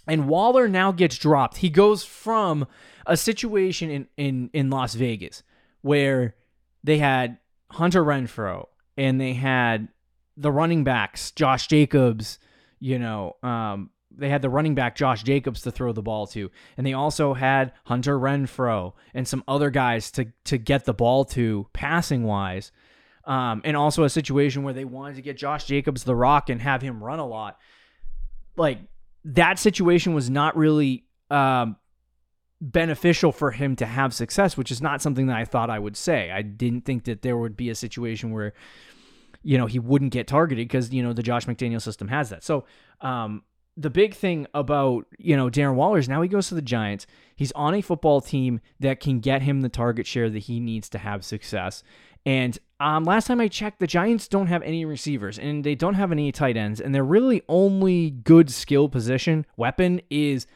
And 0.06 0.28
Waller 0.28 0.66
now 0.66 0.90
gets 0.90 1.18
dropped. 1.18 1.58
He 1.58 1.68
goes 1.68 2.04
from 2.04 2.66
a 3.04 3.18
situation 3.18 3.90
in, 3.90 4.08
in, 4.16 4.50
in 4.54 4.70
Las 4.70 4.94
Vegas 4.94 5.42
where 5.82 6.36
they 6.82 6.96
had 6.96 7.36
Hunter 7.70 8.02
Renfrow 8.02 8.64
and 8.96 9.20
they 9.20 9.34
had 9.34 9.88
the 10.38 10.50
running 10.50 10.84
backs, 10.84 11.32
Josh 11.32 11.66
Jacobs, 11.66 12.38
you 12.80 12.98
know, 12.98 13.36
um, 13.42 13.90
they 14.18 14.28
had 14.28 14.42
the 14.42 14.50
running 14.50 14.74
back 14.74 14.96
Josh 14.96 15.22
Jacobs 15.22 15.62
to 15.62 15.70
throw 15.70 15.92
the 15.92 16.02
ball 16.02 16.26
to, 16.28 16.50
and 16.76 16.86
they 16.86 16.92
also 16.92 17.34
had 17.34 17.72
Hunter 17.84 18.18
Renfrow 18.18 18.92
and 19.14 19.26
some 19.26 19.44
other 19.48 19.70
guys 19.70 20.10
to 20.12 20.26
to 20.44 20.58
get 20.58 20.84
the 20.84 20.94
ball 20.94 21.24
to 21.26 21.66
passing 21.72 22.24
wise. 22.24 22.72
Um, 23.24 23.60
and 23.64 23.76
also 23.76 24.04
a 24.04 24.08
situation 24.08 24.62
where 24.62 24.72
they 24.72 24.86
wanted 24.86 25.16
to 25.16 25.22
get 25.22 25.36
Josh 25.36 25.66
Jacobs 25.66 26.04
the 26.04 26.16
rock 26.16 26.48
and 26.48 26.62
have 26.62 26.80
him 26.80 27.04
run 27.04 27.18
a 27.18 27.26
lot. 27.26 27.58
Like 28.56 28.78
that 29.24 29.58
situation 29.58 30.14
was 30.14 30.30
not 30.30 30.56
really 30.56 31.04
um, 31.30 31.76
beneficial 32.60 33.30
for 33.30 33.50
him 33.50 33.76
to 33.76 33.86
have 33.86 34.14
success, 34.14 34.56
which 34.56 34.70
is 34.70 34.80
not 34.80 35.02
something 35.02 35.26
that 35.26 35.36
I 35.36 35.44
thought 35.44 35.70
I 35.70 35.78
would 35.78 35.96
say. 35.96 36.30
I 36.30 36.42
didn't 36.42 36.86
think 36.86 37.04
that 37.04 37.22
there 37.22 37.36
would 37.36 37.56
be 37.56 37.70
a 37.70 37.74
situation 37.74 38.32
where 38.32 38.54
you 39.42 39.56
know 39.56 39.66
he 39.66 39.78
wouldn't 39.78 40.12
get 40.12 40.26
targeted 40.26 40.66
because 40.66 40.92
you 40.92 41.02
know 41.02 41.12
the 41.12 41.22
Josh 41.22 41.46
McDaniel 41.46 41.82
system 41.82 42.08
has 42.08 42.30
that. 42.30 42.42
So 42.42 42.64
um, 43.00 43.42
the 43.78 43.90
big 43.90 44.12
thing 44.14 44.46
about 44.54 45.06
you 45.18 45.36
know 45.36 45.48
Darren 45.48 45.74
Waller 45.74 45.98
is 45.98 46.08
now 46.08 46.20
he 46.20 46.28
goes 46.28 46.48
to 46.48 46.54
the 46.54 46.62
Giants. 46.62 47.06
He's 47.36 47.52
on 47.52 47.74
a 47.74 47.80
football 47.80 48.20
team 48.20 48.60
that 48.80 48.98
can 48.98 49.20
get 49.20 49.42
him 49.42 49.60
the 49.60 49.68
target 49.68 50.06
share 50.06 50.28
that 50.28 50.40
he 50.40 50.58
needs 50.58 50.88
to 50.90 50.98
have 50.98 51.24
success. 51.24 51.84
And 52.26 52.58
um, 52.80 53.04
last 53.04 53.28
time 53.28 53.40
I 53.40 53.46
checked, 53.46 53.78
the 53.78 53.86
Giants 53.86 54.26
don't 54.26 54.48
have 54.48 54.62
any 54.62 54.84
receivers 54.84 55.38
and 55.38 55.62
they 55.62 55.76
don't 55.76 55.94
have 55.94 56.10
any 56.10 56.32
tight 56.32 56.56
ends, 56.56 56.80
and 56.80 56.94
their 56.94 57.04
really 57.04 57.42
only 57.48 58.10
good 58.10 58.50
skill 58.50 58.88
position 58.88 59.46
weapon 59.56 60.00
is 60.10 60.46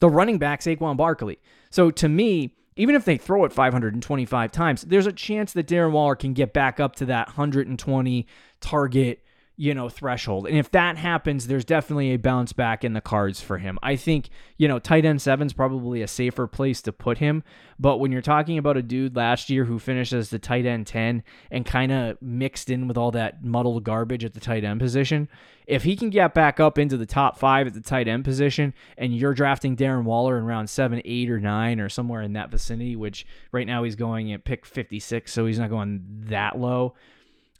the 0.00 0.10
running 0.10 0.38
back 0.38 0.60
Saquon 0.60 0.96
Barkley. 0.96 1.38
So 1.70 1.90
to 1.90 2.08
me, 2.08 2.54
even 2.76 2.94
if 2.94 3.06
they 3.06 3.16
throw 3.16 3.44
it 3.46 3.52
525 3.54 4.52
times, 4.52 4.82
there's 4.82 5.06
a 5.06 5.12
chance 5.12 5.54
that 5.54 5.66
Darren 5.66 5.92
Waller 5.92 6.14
can 6.14 6.34
get 6.34 6.52
back 6.52 6.78
up 6.78 6.94
to 6.96 7.06
that 7.06 7.28
120 7.28 8.26
target 8.60 9.22
you 9.58 9.72
know, 9.72 9.88
threshold. 9.88 10.46
And 10.46 10.58
if 10.58 10.70
that 10.72 10.98
happens, 10.98 11.46
there's 11.46 11.64
definitely 11.64 12.12
a 12.12 12.18
bounce 12.18 12.52
back 12.52 12.84
in 12.84 12.92
the 12.92 13.00
cards 13.00 13.40
for 13.40 13.56
him. 13.56 13.78
I 13.82 13.96
think, 13.96 14.28
you 14.58 14.68
know, 14.68 14.78
tight 14.78 15.06
end 15.06 15.22
seven's 15.22 15.54
probably 15.54 16.02
a 16.02 16.06
safer 16.06 16.46
place 16.46 16.82
to 16.82 16.92
put 16.92 17.18
him. 17.18 17.42
But 17.78 17.96
when 17.96 18.12
you're 18.12 18.20
talking 18.20 18.58
about 18.58 18.76
a 18.76 18.82
dude 18.82 19.16
last 19.16 19.48
year 19.48 19.64
who 19.64 19.78
finished 19.78 20.12
as 20.12 20.28
the 20.28 20.38
tight 20.38 20.66
end 20.66 20.86
10 20.86 21.22
and 21.50 21.64
kind 21.64 21.90
of 21.90 22.20
mixed 22.20 22.68
in 22.68 22.86
with 22.86 22.98
all 22.98 23.10
that 23.12 23.42
muddled 23.42 23.82
garbage 23.82 24.24
at 24.26 24.34
the 24.34 24.40
tight 24.40 24.62
end 24.62 24.78
position, 24.78 25.26
if 25.66 25.84
he 25.84 25.96
can 25.96 26.10
get 26.10 26.34
back 26.34 26.60
up 26.60 26.78
into 26.78 26.98
the 26.98 27.06
top 27.06 27.38
five 27.38 27.66
at 27.66 27.72
the 27.72 27.80
tight 27.80 28.08
end 28.08 28.24
position 28.24 28.74
and 28.98 29.16
you're 29.16 29.34
drafting 29.34 29.74
Darren 29.74 30.04
Waller 30.04 30.36
in 30.36 30.44
round 30.44 30.68
seven, 30.68 31.00
eight, 31.06 31.30
or 31.30 31.40
nine, 31.40 31.80
or 31.80 31.88
somewhere 31.88 32.20
in 32.20 32.34
that 32.34 32.50
vicinity, 32.50 32.94
which 32.94 33.26
right 33.52 33.66
now 33.66 33.84
he's 33.84 33.96
going 33.96 34.32
at 34.34 34.44
pick 34.44 34.66
56, 34.66 35.32
so 35.32 35.46
he's 35.46 35.58
not 35.58 35.70
going 35.70 36.04
that 36.26 36.58
low 36.58 36.94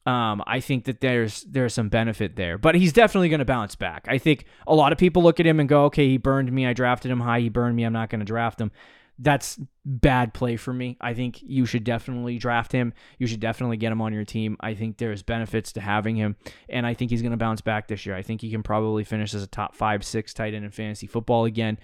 um, 0.06 0.42
I 0.46 0.60
think 0.60 0.84
that 0.84 1.00
there's 1.00 1.42
there's 1.42 1.74
some 1.74 1.88
benefit 1.88 2.36
there, 2.36 2.58
but 2.58 2.76
he's 2.76 2.92
definitely 2.92 3.28
going 3.28 3.40
to 3.40 3.44
bounce 3.44 3.74
back. 3.74 4.06
I 4.08 4.18
think 4.18 4.44
a 4.66 4.74
lot 4.74 4.92
of 4.92 4.98
people 4.98 5.22
look 5.22 5.40
at 5.40 5.46
him 5.46 5.58
and 5.58 5.68
go, 5.68 5.84
"Okay, 5.86 6.08
he 6.08 6.16
burned 6.16 6.50
me. 6.52 6.64
I 6.64 6.72
drafted 6.72 7.10
him 7.10 7.20
high. 7.20 7.40
He 7.40 7.48
burned 7.48 7.74
me. 7.74 7.82
I'm 7.82 7.92
not 7.92 8.08
going 8.08 8.20
to 8.20 8.24
draft 8.24 8.60
him." 8.60 8.70
That's 9.18 9.58
bad 9.84 10.34
play 10.34 10.56
for 10.56 10.72
me. 10.72 10.98
I 11.00 11.14
think 11.14 11.42
you 11.42 11.64
should 11.64 11.84
definitely 11.84 12.38
draft 12.38 12.70
him. 12.70 12.92
You 13.18 13.26
should 13.26 13.40
definitely 13.40 13.78
get 13.78 13.90
him 13.90 14.02
on 14.02 14.12
your 14.12 14.26
team. 14.26 14.58
I 14.60 14.74
think 14.74 14.98
there's 14.98 15.22
benefits 15.22 15.72
to 15.72 15.80
having 15.80 16.16
him, 16.16 16.36
and 16.68 16.86
I 16.86 16.94
think 16.94 17.10
he's 17.10 17.22
going 17.22 17.32
to 17.32 17.38
bounce 17.38 17.60
back 17.60 17.88
this 17.88 18.06
year. 18.06 18.14
I 18.14 18.22
think 18.22 18.42
he 18.42 18.50
can 18.50 18.62
probably 18.62 19.02
finish 19.02 19.34
as 19.34 19.42
a 19.42 19.48
top 19.48 19.74
five, 19.74 20.04
six 20.04 20.32
tight 20.32 20.54
end 20.54 20.64
in 20.64 20.70
fantasy 20.70 21.08
football 21.08 21.46
again 21.46 21.78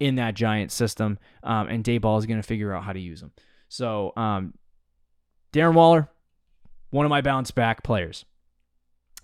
in 0.00 0.16
that 0.16 0.34
giant 0.34 0.72
system. 0.72 1.18
Um, 1.44 1.68
and 1.68 1.84
Daboll 1.84 2.18
is 2.18 2.26
going 2.26 2.40
to 2.40 2.46
figure 2.46 2.74
out 2.74 2.82
how 2.82 2.92
to 2.92 3.00
use 3.00 3.22
him. 3.22 3.32
So, 3.68 4.12
um, 4.16 4.54
Darren 5.52 5.74
Waller, 5.74 6.08
one 6.90 7.06
of 7.06 7.10
my 7.10 7.20
bounce 7.20 7.50
back 7.50 7.82
players. 7.82 8.24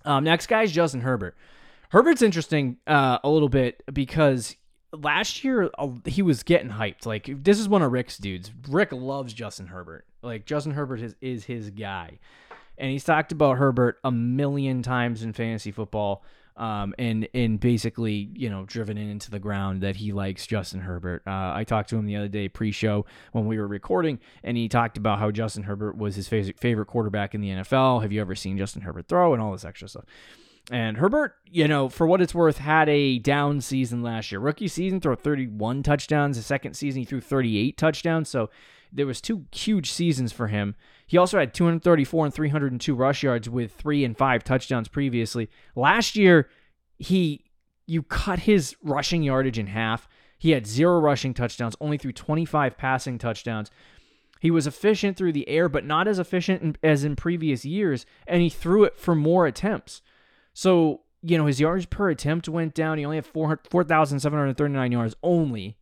Um, 0.05 0.25
next 0.25 0.47
guy 0.47 0.63
is 0.63 0.73
Justin 0.73 1.01
Herbert. 1.01 1.37
Herbert's 1.91 2.23
interesting 2.23 2.79
uh, 2.87 3.19
a 3.23 3.31
little 3.31 3.49
bit 3.49 3.83
because 3.93 4.57
last 4.93 5.45
year 5.45 5.71
uh, 5.79 5.89
he 6.05 6.23
was 6.23 6.43
getting 6.43 6.71
hyped. 6.71 7.07
Like 7.07 7.43
this 7.43 7.59
is 7.59 7.69
one 7.69 7.83
of 7.83 7.93
Rick's 7.93 8.19
dudes. 8.19 8.51
Rick 8.69 8.93
loves 8.93 9.33
Justin 9.33 9.69
Herbert. 9.69 10.07
Like 10.23 10.47
Justin 10.47 10.73
Herbert 10.73 11.01
is, 11.01 11.15
is 11.21 11.45
his 11.45 11.71
guy, 11.71 12.19
and 12.79 12.91
he's 12.91 13.05
talked 13.05 13.33
about 13.33 13.59
Herbert 13.59 13.99
a 14.05 14.11
million 14.11 14.83
times 14.83 15.23
in 15.23 15.33
fantasy 15.33 15.71
football 15.71 16.25
um, 16.57 16.95
and 16.99 17.29
and 17.35 17.59
basically 17.59 18.31
you 18.35 18.49
know 18.49 18.65
driven 18.65 18.97
into 18.97 19.31
the 19.31 19.39
ground 19.39 19.83
that 19.83 19.97
he 19.97 20.13
likes 20.13 20.47
Justin 20.47 20.81
Herbert. 20.81 21.23
Uh, 21.27 21.53
I 21.55 21.65
talked 21.65 21.91
to 21.91 21.97
him 21.97 22.07
the 22.07 22.17
other 22.17 22.29
day 22.29 22.49
pre-show 22.49 23.07
when 23.33 23.47
we 23.47 23.59
were 23.59 23.67
recording, 23.67 24.21
and 24.43 24.57
he 24.57 24.69
talked 24.69 24.97
about 24.97 25.19
how 25.19 25.31
Justin 25.31 25.65
Herbert 25.65 25.97
was 25.97 26.17
his 26.17 26.29
favorite 26.29 26.59
favorite 26.59 26.87
quarterback 26.87 27.35
in 27.35 27.41
the 27.41 27.49
NFL. 27.49 28.03
Have 28.03 28.13
you 28.13 28.21
ever 28.21 28.35
seen 28.35 28.59
Justin 28.59 28.83
Herbert 28.83 29.09
throw 29.09 29.33
and 29.33 29.43
all 29.43 29.53
this 29.53 29.65
extra 29.65 29.89
stuff? 29.89 30.05
And 30.71 30.97
Herbert, 30.97 31.35
you 31.45 31.69
know, 31.69 31.89
for 31.89 32.07
what 32.07 32.23
it's 32.23 32.35
worth, 32.35 32.59
had 32.59 32.89
a 32.89 33.19
down 33.19 33.61
season 33.61 34.03
last 34.03 34.33
year. 34.33 34.41
Rookie 34.41 34.69
season, 34.69 35.01
threw 35.01 35.15
31 35.15 35.83
touchdowns. 35.83 36.37
The 36.37 36.43
second 36.43 36.75
season, 36.75 37.01
he 37.01 37.05
threw 37.05 37.21
38 37.21 37.77
touchdowns. 37.77 38.31
So 38.31 38.49
there 38.91 39.07
was 39.07 39.21
two 39.21 39.45
huge 39.53 39.93
seasons 39.93 40.33
for 40.33 40.47
him. 40.47 40.75
He 41.07 41.19
also 41.19 41.39
had 41.39 41.53
234 41.53 42.27
and 42.27 42.35
302 42.35 42.95
rush 42.95 43.23
yards 43.23 43.51
with 43.51 43.73
three 43.73 44.05
and 44.05 44.17
five 44.17 44.43
touchdowns 44.43 44.89
previously. 44.89 45.51
Last 45.77 46.17
year, 46.17 46.49
he 46.99 47.45
you 47.87 48.03
cut 48.03 48.41
his 48.41 48.75
rushing 48.83 49.23
yardage 49.23 49.59
in 49.59 49.67
half. 49.67 50.09
He 50.39 50.53
had 50.53 50.67
zero 50.67 50.99
rushing 51.01 51.35
touchdowns, 51.35 51.77
only 51.81 51.99
threw 51.99 52.13
25 52.13 52.79
passing 52.79 53.19
touchdowns. 53.19 53.71
He 54.41 54.51
was 54.51 54.67
efficient 54.67 55.17
through 55.17 55.33
the 55.33 55.49
air, 55.49 55.69
but 55.69 55.85
not 55.85 56.09
as 56.09 56.19
efficient 56.19 56.79
as 56.83 57.05
in 57.05 57.17
previous 57.17 57.65
years, 57.65 58.05
and 58.27 58.43
he 58.43 58.51
threw 58.51 58.85
it 58.85 58.99
for 58.99 59.15
more 59.15 59.47
attempts. 59.47 60.03
So, 60.55 61.03
you 61.23 61.37
know, 61.37 61.47
his 61.47 61.61
yards 61.61 61.85
per 61.87 62.09
attempt 62.09 62.49
went 62.49 62.75
down. 62.75 62.97
He 62.99 63.05
only 63.05 63.17
had 63.17 63.27
4,739 63.27 64.93
yards 64.93 65.15
only 65.23 65.77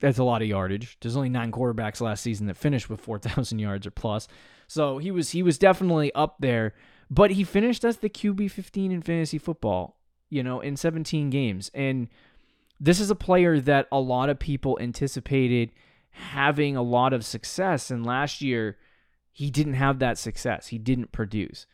that's 0.00 0.18
a 0.18 0.24
lot 0.24 0.42
of 0.42 0.48
yardage. 0.48 0.98
There's 1.00 1.16
only 1.16 1.28
nine 1.28 1.50
quarterbacks 1.50 2.00
last 2.00 2.22
season 2.22 2.46
that 2.46 2.56
finished 2.56 2.90
with 2.90 3.00
4,000 3.00 3.58
yards 3.58 3.86
or 3.86 3.90
plus. 3.90 4.28
So 4.68 4.98
he 4.98 5.10
was 5.10 5.30
he 5.30 5.42
was 5.42 5.58
definitely 5.58 6.12
up 6.14 6.36
there, 6.40 6.74
but 7.10 7.32
he 7.32 7.44
finished 7.44 7.84
as 7.84 7.98
the 7.98 8.10
QB 8.10 8.50
15 8.50 8.92
in 8.92 9.02
fantasy 9.02 9.38
football, 9.38 9.98
you 10.28 10.42
know, 10.42 10.60
in 10.60 10.76
17 10.76 11.30
games. 11.30 11.70
And 11.72 12.08
this 12.80 13.00
is 13.00 13.10
a 13.10 13.14
player 13.14 13.60
that 13.60 13.86
a 13.90 14.00
lot 14.00 14.28
of 14.28 14.38
people 14.38 14.78
anticipated 14.80 15.70
having 16.10 16.76
a 16.76 16.82
lot 16.82 17.12
of 17.12 17.24
success 17.24 17.90
and 17.90 18.04
last 18.04 18.40
year 18.40 18.76
he 19.32 19.50
didn't 19.50 19.74
have 19.74 19.98
that 19.98 20.18
success. 20.18 20.68
He 20.68 20.78
didn't 20.78 21.12
produce. 21.12 21.66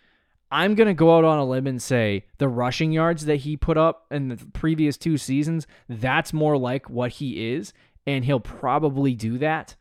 I'm 0.53 0.75
going 0.75 0.87
to 0.87 0.95
go 0.95 1.17
out 1.17 1.25
on 1.25 1.39
a 1.39 1.45
limb 1.45 1.67
and 1.67 1.81
say 1.81 2.27
the 2.37 2.49
rushing 2.49 2.93
yards 2.93 3.25
that 3.25 3.37
he 3.37 3.57
put 3.57 3.79
up 3.79 4.07
in 4.11 4.29
the 4.29 4.37
previous 4.53 4.97
two 4.99 5.17
seasons, 5.17 5.67
that's 5.89 6.33
more 6.33 6.59
like 6.59 6.91
what 6.91 7.13
he 7.13 7.55
is 7.55 7.73
and 8.07 8.25
he'll 8.25 8.41
probably 8.41 9.15
do 9.15 9.39
that. 9.39 9.77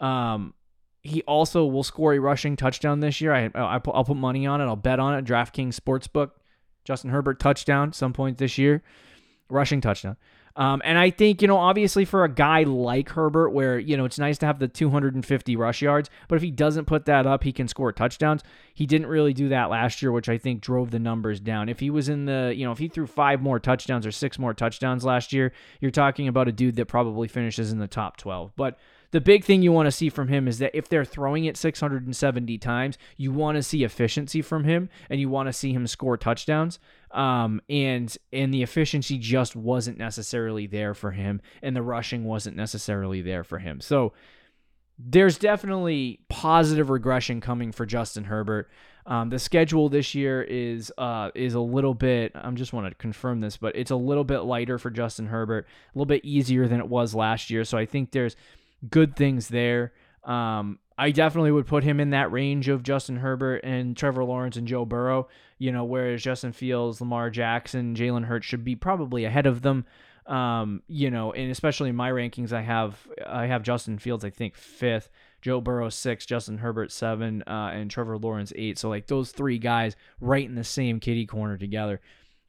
Um, 0.00 0.54
he 1.02 1.22
also 1.22 1.64
will 1.64 1.82
score 1.82 2.12
a 2.14 2.18
rushing 2.18 2.56
touchdown 2.56 3.00
this 3.00 3.20
year. 3.20 3.32
I, 3.32 3.50
I 3.54 3.80
will 3.84 4.04
put 4.04 4.16
money 4.16 4.46
on 4.46 4.60
it. 4.60 4.64
I'll 4.64 4.76
bet 4.76 5.00
on 5.00 5.14
it. 5.14 5.24
DraftKings 5.24 5.78
Sportsbook, 5.78 6.32
Justin 6.84 7.10
Herbert 7.10 7.40
touchdown 7.40 7.92
some 7.92 8.12
point 8.12 8.38
this 8.38 8.58
year, 8.58 8.82
rushing 9.48 9.80
touchdown. 9.80 10.16
Um, 10.56 10.82
and 10.84 10.98
I 10.98 11.10
think, 11.10 11.42
you 11.42 11.48
know, 11.48 11.56
obviously 11.56 12.04
for 12.04 12.24
a 12.24 12.28
guy 12.28 12.64
like 12.64 13.10
Herbert, 13.10 13.50
where, 13.50 13.78
you 13.78 13.96
know, 13.96 14.04
it's 14.04 14.18
nice 14.18 14.38
to 14.38 14.46
have 14.46 14.58
the 14.58 14.68
250 14.68 15.56
rush 15.56 15.82
yards, 15.82 16.10
but 16.28 16.36
if 16.36 16.42
he 16.42 16.50
doesn't 16.50 16.86
put 16.86 17.06
that 17.06 17.26
up, 17.26 17.44
he 17.44 17.52
can 17.52 17.68
score 17.68 17.92
touchdowns. 17.92 18.42
He 18.74 18.86
didn't 18.86 19.08
really 19.08 19.32
do 19.32 19.48
that 19.50 19.70
last 19.70 20.02
year, 20.02 20.12
which 20.12 20.28
I 20.28 20.38
think 20.38 20.60
drove 20.60 20.90
the 20.90 20.98
numbers 20.98 21.40
down. 21.40 21.68
If 21.68 21.80
he 21.80 21.90
was 21.90 22.08
in 22.08 22.24
the, 22.24 22.52
you 22.54 22.64
know, 22.64 22.72
if 22.72 22.78
he 22.78 22.88
threw 22.88 23.06
five 23.06 23.40
more 23.40 23.58
touchdowns 23.58 24.06
or 24.06 24.12
six 24.12 24.38
more 24.38 24.54
touchdowns 24.54 25.04
last 25.04 25.32
year, 25.32 25.52
you're 25.80 25.90
talking 25.90 26.28
about 26.28 26.48
a 26.48 26.52
dude 26.52 26.76
that 26.76 26.86
probably 26.86 27.28
finishes 27.28 27.72
in 27.72 27.78
the 27.78 27.88
top 27.88 28.16
12. 28.16 28.52
But 28.56 28.78
the 29.12 29.20
big 29.20 29.44
thing 29.44 29.62
you 29.62 29.72
want 29.72 29.86
to 29.86 29.92
see 29.92 30.08
from 30.08 30.28
him 30.28 30.46
is 30.46 30.58
that 30.58 30.76
if 30.76 30.88
they're 30.88 31.04
throwing 31.04 31.44
it 31.44 31.56
670 31.56 32.58
times, 32.58 32.96
you 33.16 33.32
want 33.32 33.56
to 33.56 33.62
see 33.62 33.82
efficiency 33.82 34.40
from 34.40 34.64
him 34.64 34.88
and 35.08 35.20
you 35.20 35.28
want 35.28 35.48
to 35.48 35.52
see 35.52 35.72
him 35.72 35.86
score 35.86 36.16
touchdowns. 36.16 36.78
Um, 37.12 37.60
and 37.68 38.16
and 38.32 38.54
the 38.54 38.62
efficiency 38.62 39.18
just 39.18 39.56
wasn't 39.56 39.98
necessarily 39.98 40.66
there 40.66 40.94
for 40.94 41.10
him, 41.10 41.40
and 41.62 41.74
the 41.74 41.82
rushing 41.82 42.24
wasn't 42.24 42.56
necessarily 42.56 43.20
there 43.20 43.42
for 43.42 43.58
him. 43.58 43.80
So 43.80 44.12
there's 44.98 45.38
definitely 45.38 46.20
positive 46.28 46.90
regression 46.90 47.40
coming 47.40 47.72
for 47.72 47.86
Justin 47.86 48.24
Herbert. 48.24 48.70
Um, 49.06 49.30
the 49.30 49.38
schedule 49.38 49.88
this 49.88 50.14
year 50.14 50.42
is 50.42 50.92
uh, 50.98 51.30
is 51.34 51.54
a 51.54 51.60
little 51.60 51.94
bit. 51.94 52.32
I'm 52.34 52.56
just 52.56 52.72
want 52.72 52.88
to 52.88 52.94
confirm 52.94 53.40
this, 53.40 53.56
but 53.56 53.74
it's 53.74 53.90
a 53.90 53.96
little 53.96 54.24
bit 54.24 54.40
lighter 54.40 54.78
for 54.78 54.90
Justin 54.90 55.26
Herbert, 55.26 55.66
a 55.66 55.98
little 55.98 56.06
bit 56.06 56.24
easier 56.24 56.68
than 56.68 56.80
it 56.80 56.88
was 56.88 57.14
last 57.14 57.50
year. 57.50 57.64
So 57.64 57.78
I 57.78 57.86
think 57.86 58.12
there's 58.12 58.36
good 58.88 59.16
things 59.16 59.48
there. 59.48 59.92
Um, 60.24 60.78
I 60.98 61.12
definitely 61.12 61.52
would 61.52 61.66
put 61.66 61.82
him 61.82 61.98
in 61.98 62.10
that 62.10 62.30
range 62.30 62.68
of 62.68 62.82
Justin 62.82 63.16
Herbert 63.16 63.60
and 63.64 63.96
Trevor 63.96 64.24
Lawrence 64.24 64.56
and 64.56 64.68
Joe 64.68 64.84
Burrow. 64.84 65.28
You 65.58 65.72
know, 65.72 65.84
whereas 65.84 66.22
Justin 66.22 66.52
Fields, 66.52 67.00
Lamar 67.00 67.30
Jackson, 67.30 67.94
Jalen 67.94 68.24
Hurts 68.24 68.46
should 68.46 68.64
be 68.64 68.76
probably 68.76 69.24
ahead 69.24 69.46
of 69.46 69.62
them. 69.62 69.86
Um, 70.26 70.82
you 70.86 71.10
know, 71.10 71.32
and 71.32 71.50
especially 71.50 71.88
in 71.88 71.96
my 71.96 72.10
rankings, 72.10 72.52
I 72.52 72.60
have 72.62 73.08
I 73.26 73.46
have 73.46 73.62
Justin 73.62 73.98
Fields, 73.98 74.24
I 74.24 74.30
think 74.30 74.54
fifth, 74.54 75.10
Joe 75.42 75.60
Burrow 75.60 75.88
six, 75.88 76.24
Justin 76.24 76.58
Herbert 76.58 76.92
seven, 76.92 77.42
uh, 77.46 77.70
and 77.72 77.90
Trevor 77.90 78.16
Lawrence 78.16 78.52
eight. 78.54 78.78
So 78.78 78.88
like 78.88 79.06
those 79.06 79.32
three 79.32 79.58
guys 79.58 79.96
right 80.20 80.44
in 80.44 80.54
the 80.54 80.64
same 80.64 81.00
kitty 81.00 81.26
corner 81.26 81.56
together. 81.56 82.00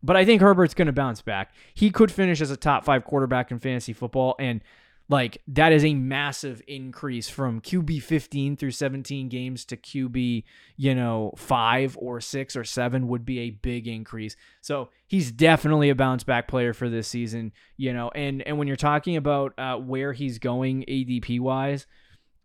But 0.04 0.16
I 0.16 0.26
think 0.26 0.42
Herbert's 0.42 0.74
going 0.74 0.88
to 0.88 0.94
bounce 0.94 1.22
back. 1.22 1.54
He 1.74 1.90
could 1.90 2.12
finish 2.12 2.42
as 2.42 2.52
a 2.52 2.58
top 2.58 2.86
five 2.86 3.06
quarterback 3.06 3.52
in 3.52 3.60
fantasy 3.60 3.94
football, 3.94 4.36
and 4.40 4.62
like 5.12 5.42
that 5.50 5.74
is 5.74 5.84
a 5.84 5.94
massive 5.94 6.62
increase 6.68 7.28
from 7.28 7.60
QB 7.60 8.02
15 8.02 8.56
through 8.56 8.72
17 8.72 9.28
games 9.28 9.66
to 9.66 9.76
QB, 9.76 10.44
you 10.78 10.96
know, 10.96 11.34
5 11.36 11.98
or 12.00 12.22
6 12.22 12.56
or 12.56 12.64
7 12.64 13.08
would 13.10 13.26
be 13.26 13.40
a 13.40 13.50
big 13.50 13.90
increase. 13.90 14.38
So, 14.62 14.90
he's 15.06 15.32
definitely 15.32 15.90
a 15.90 15.96
bounce 15.96 16.24
back 16.24 16.48
player 16.48 16.74
for 16.74 16.88
this 16.88 17.10
season, 17.10 17.52
you 17.76 17.92
know. 17.92 18.10
And 18.16 18.42
and 18.44 18.58
when 18.58 18.68
you're 18.68 18.78
talking 18.78 19.18
about 19.18 19.54
uh, 19.58 19.76
where 19.76 20.14
he's 20.14 20.40
going 20.40 20.86
ADP 20.88 21.42
wise, 21.42 21.86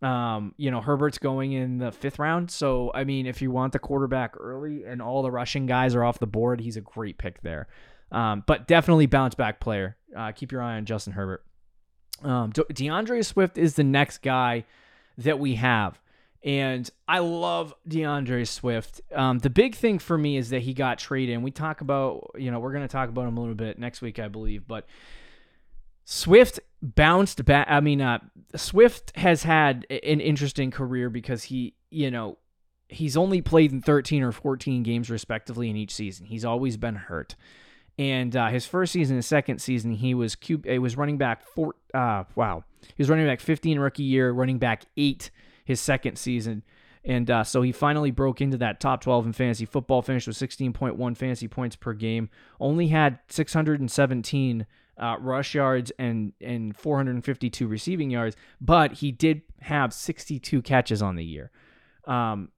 um, 0.01 0.53
you 0.57 0.69
know, 0.69 0.81
Herbert's 0.81 1.17
going 1.17 1.53
in 1.53 1.77
the 1.77 1.91
5th 1.91 2.19
round. 2.19 2.51
So, 2.51 2.91
I 2.93 3.05
mean, 3.05 3.25
if 3.25 3.41
you 3.41 3.49
want 3.49 3.71
the 3.71 3.79
quarterback 3.79 4.35
early 4.37 4.83
and 4.83 5.01
all 5.01 5.23
the 5.23 5.31
rushing 5.31 5.67
guys 5.67 5.95
are 5.95 6.03
off 6.03 6.19
the 6.19 6.27
board, 6.27 6.59
he's 6.59 6.75
a 6.75 6.81
great 6.81 7.17
pick 7.17 7.41
there. 7.41 7.67
Um, 8.11 8.43
but 8.45 8.67
definitely 8.67 9.05
bounce 9.05 9.35
back 9.35 9.61
player. 9.61 9.95
Uh, 10.15 10.33
keep 10.33 10.51
your 10.51 10.61
eye 10.61 10.75
on 10.75 10.85
Justin 10.85 11.13
Herbert. 11.13 11.46
Um, 12.23 12.51
De- 12.51 12.63
D'Andre 12.73 13.21
Swift 13.21 13.57
is 13.57 13.75
the 13.75 13.83
next 13.83 14.19
guy 14.21 14.65
that 15.17 15.39
we 15.39 15.55
have. 15.55 15.99
And 16.43 16.89
I 17.07 17.19
love 17.19 17.73
D'Andre 17.87 18.43
Swift. 18.45 19.01
Um, 19.13 19.39
the 19.39 19.49
big 19.49 19.75
thing 19.75 19.99
for 19.99 20.17
me 20.17 20.37
is 20.37 20.49
that 20.51 20.61
he 20.61 20.73
got 20.73 20.99
traded. 20.99 21.35
And 21.35 21.43
we 21.43 21.51
talk 21.51 21.81
about, 21.81 22.31
you 22.37 22.51
know, 22.51 22.59
we're 22.59 22.71
going 22.71 22.87
to 22.87 22.91
talk 22.91 23.09
about 23.09 23.27
him 23.27 23.37
a 23.37 23.39
little 23.39 23.55
bit 23.55 23.79
next 23.79 24.01
week, 24.01 24.19
I 24.19 24.27
believe. 24.27 24.67
But 24.67 24.85
Swift 26.05 26.59
bounced 26.81 27.43
back. 27.43 27.67
I 27.69 27.81
mean, 27.81 28.01
uh, 28.01 28.19
Swift 28.55 29.11
has 29.17 29.43
had 29.43 29.85
an 29.89 30.21
interesting 30.21 30.71
career 30.71 31.09
because 31.09 31.43
he, 31.43 31.73
you 31.89 32.11
know, 32.11 32.37
he's 32.87 33.17
only 33.17 33.41
played 33.41 33.71
in 33.71 33.81
13 33.81 34.23
or 34.23 34.31
14 34.31 34.83
games 34.83 35.09
respectively 35.09 35.69
in 35.69 35.75
each 35.75 35.93
season. 35.93 36.27
He's 36.27 36.45
always 36.45 36.77
been 36.77 36.95
hurt. 36.95 37.35
And 37.97 38.35
uh, 38.35 38.49
his 38.49 38.65
first 38.65 38.93
season, 38.93 39.15
his 39.15 39.25
second 39.25 39.59
season, 39.59 39.91
he 39.91 40.13
was 40.13 40.35
Q, 40.35 40.61
it 40.65 40.79
was 40.79 40.95
running 40.95 41.17
back 41.17 41.41
four. 41.47 41.75
Uh, 41.93 42.25
wow, 42.35 42.63
he 42.81 43.01
was 43.01 43.09
running 43.09 43.25
back 43.25 43.39
15 43.39 43.79
rookie 43.79 44.03
year, 44.03 44.31
running 44.31 44.59
back 44.59 44.85
eight 44.97 45.31
his 45.65 45.81
second 45.81 46.17
season, 46.17 46.63
and 47.03 47.31
uh, 47.31 47.43
so 47.43 47.61
he 47.63 47.71
finally 47.71 48.11
broke 48.11 48.39
into 48.39 48.57
that 48.57 48.79
top 48.79 49.01
12 49.01 49.27
in 49.27 49.33
fantasy 49.33 49.65
football. 49.65 50.03
Finished 50.03 50.27
with 50.27 50.37
16.1 50.37 51.17
fantasy 51.17 51.47
points 51.47 51.75
per 51.75 51.93
game. 51.93 52.29
Only 52.59 52.89
had 52.89 53.19
617 53.29 54.67
uh, 54.99 55.15
rush 55.19 55.55
yards 55.55 55.91
and 55.97 56.33
and 56.39 56.75
452 56.75 57.67
receiving 57.67 58.11
yards, 58.11 58.35
but 58.61 58.93
he 58.93 59.11
did 59.11 59.41
have 59.61 59.93
62 59.93 60.61
catches 60.61 61.01
on 61.01 61.15
the 61.15 61.25
year. 61.25 61.49
Um, 62.05 62.49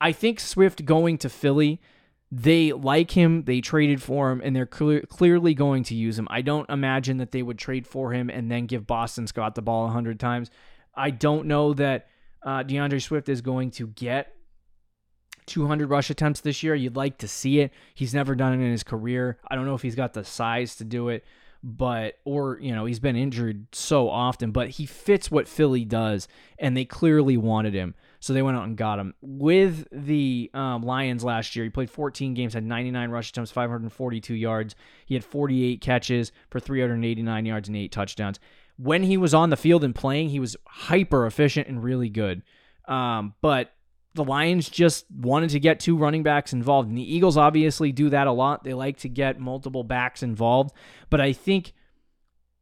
I 0.00 0.12
think 0.12 0.40
Swift 0.40 0.84
going 0.84 1.18
to 1.18 1.28
Philly, 1.28 1.80
they 2.30 2.72
like 2.72 3.12
him, 3.12 3.44
they 3.44 3.60
traded 3.60 4.02
for 4.02 4.30
him, 4.30 4.40
and 4.42 4.54
they're 4.54 4.66
clear, 4.66 5.02
clearly 5.02 5.54
going 5.54 5.84
to 5.84 5.94
use 5.94 6.18
him. 6.18 6.26
I 6.30 6.42
don't 6.42 6.68
imagine 6.68 7.18
that 7.18 7.30
they 7.30 7.42
would 7.42 7.58
trade 7.58 7.86
for 7.86 8.12
him 8.12 8.28
and 8.30 8.50
then 8.50 8.66
give 8.66 8.86
Boston 8.86 9.26
Scott 9.26 9.54
the 9.54 9.62
ball 9.62 9.84
100 9.84 10.18
times. 10.18 10.50
I 10.94 11.10
don't 11.10 11.46
know 11.46 11.72
that 11.74 12.08
uh, 12.42 12.62
D'Andre 12.62 12.98
Swift 12.98 13.28
is 13.28 13.40
going 13.42 13.70
to 13.72 13.86
get 13.88 14.34
200 15.46 15.88
rush 15.88 16.10
attempts 16.10 16.40
this 16.40 16.62
year. 16.62 16.74
You'd 16.74 16.96
like 16.96 17.18
to 17.18 17.28
see 17.28 17.60
it. 17.60 17.72
He's 17.94 18.14
never 18.14 18.34
done 18.34 18.52
it 18.54 18.64
in 18.64 18.72
his 18.72 18.82
career. 18.82 19.38
I 19.48 19.54
don't 19.54 19.66
know 19.66 19.74
if 19.74 19.82
he's 19.82 19.94
got 19.94 20.14
the 20.14 20.24
size 20.24 20.76
to 20.76 20.84
do 20.84 21.08
it 21.08 21.24
but 21.62 22.18
or 22.24 22.58
you 22.60 22.72
know 22.72 22.84
he's 22.84 23.00
been 23.00 23.16
injured 23.16 23.66
so 23.72 24.08
often 24.08 24.52
but 24.52 24.68
he 24.70 24.86
fits 24.86 25.30
what 25.30 25.48
philly 25.48 25.84
does 25.84 26.28
and 26.60 26.76
they 26.76 26.84
clearly 26.84 27.36
wanted 27.36 27.74
him 27.74 27.94
so 28.26 28.32
they 28.32 28.42
went 28.42 28.56
out 28.56 28.64
and 28.64 28.76
got 28.76 28.98
him 28.98 29.14
with 29.20 29.86
the 29.92 30.50
um, 30.54 30.82
lions 30.82 31.22
last 31.24 31.54
year 31.54 31.64
he 31.64 31.70
played 31.70 31.90
14 31.90 32.34
games 32.34 32.54
had 32.54 32.64
99 32.64 33.10
rush 33.10 33.30
attempts 33.30 33.50
542 33.50 34.34
yards 34.34 34.74
he 35.06 35.14
had 35.14 35.24
48 35.24 35.80
catches 35.80 36.32
for 36.50 36.60
389 36.60 37.46
yards 37.46 37.68
and 37.68 37.76
eight 37.76 37.92
touchdowns 37.92 38.40
when 38.76 39.02
he 39.02 39.16
was 39.16 39.32
on 39.32 39.50
the 39.50 39.56
field 39.56 39.84
and 39.84 39.94
playing 39.94 40.28
he 40.28 40.40
was 40.40 40.56
hyper 40.66 41.26
efficient 41.26 41.68
and 41.68 41.82
really 41.82 42.08
good 42.08 42.42
um, 42.88 43.34
but 43.40 43.72
the 44.16 44.24
Lions 44.24 44.68
just 44.68 45.04
wanted 45.10 45.50
to 45.50 45.60
get 45.60 45.78
two 45.78 45.96
running 45.96 46.22
backs 46.22 46.52
involved. 46.52 46.88
And 46.88 46.98
the 46.98 47.14
Eagles 47.14 47.36
obviously 47.36 47.92
do 47.92 48.08
that 48.10 48.26
a 48.26 48.32
lot. 48.32 48.64
They 48.64 48.74
like 48.74 48.96
to 48.98 49.08
get 49.08 49.38
multiple 49.38 49.84
backs 49.84 50.22
involved. 50.22 50.72
But 51.10 51.20
I 51.20 51.32
think 51.32 51.74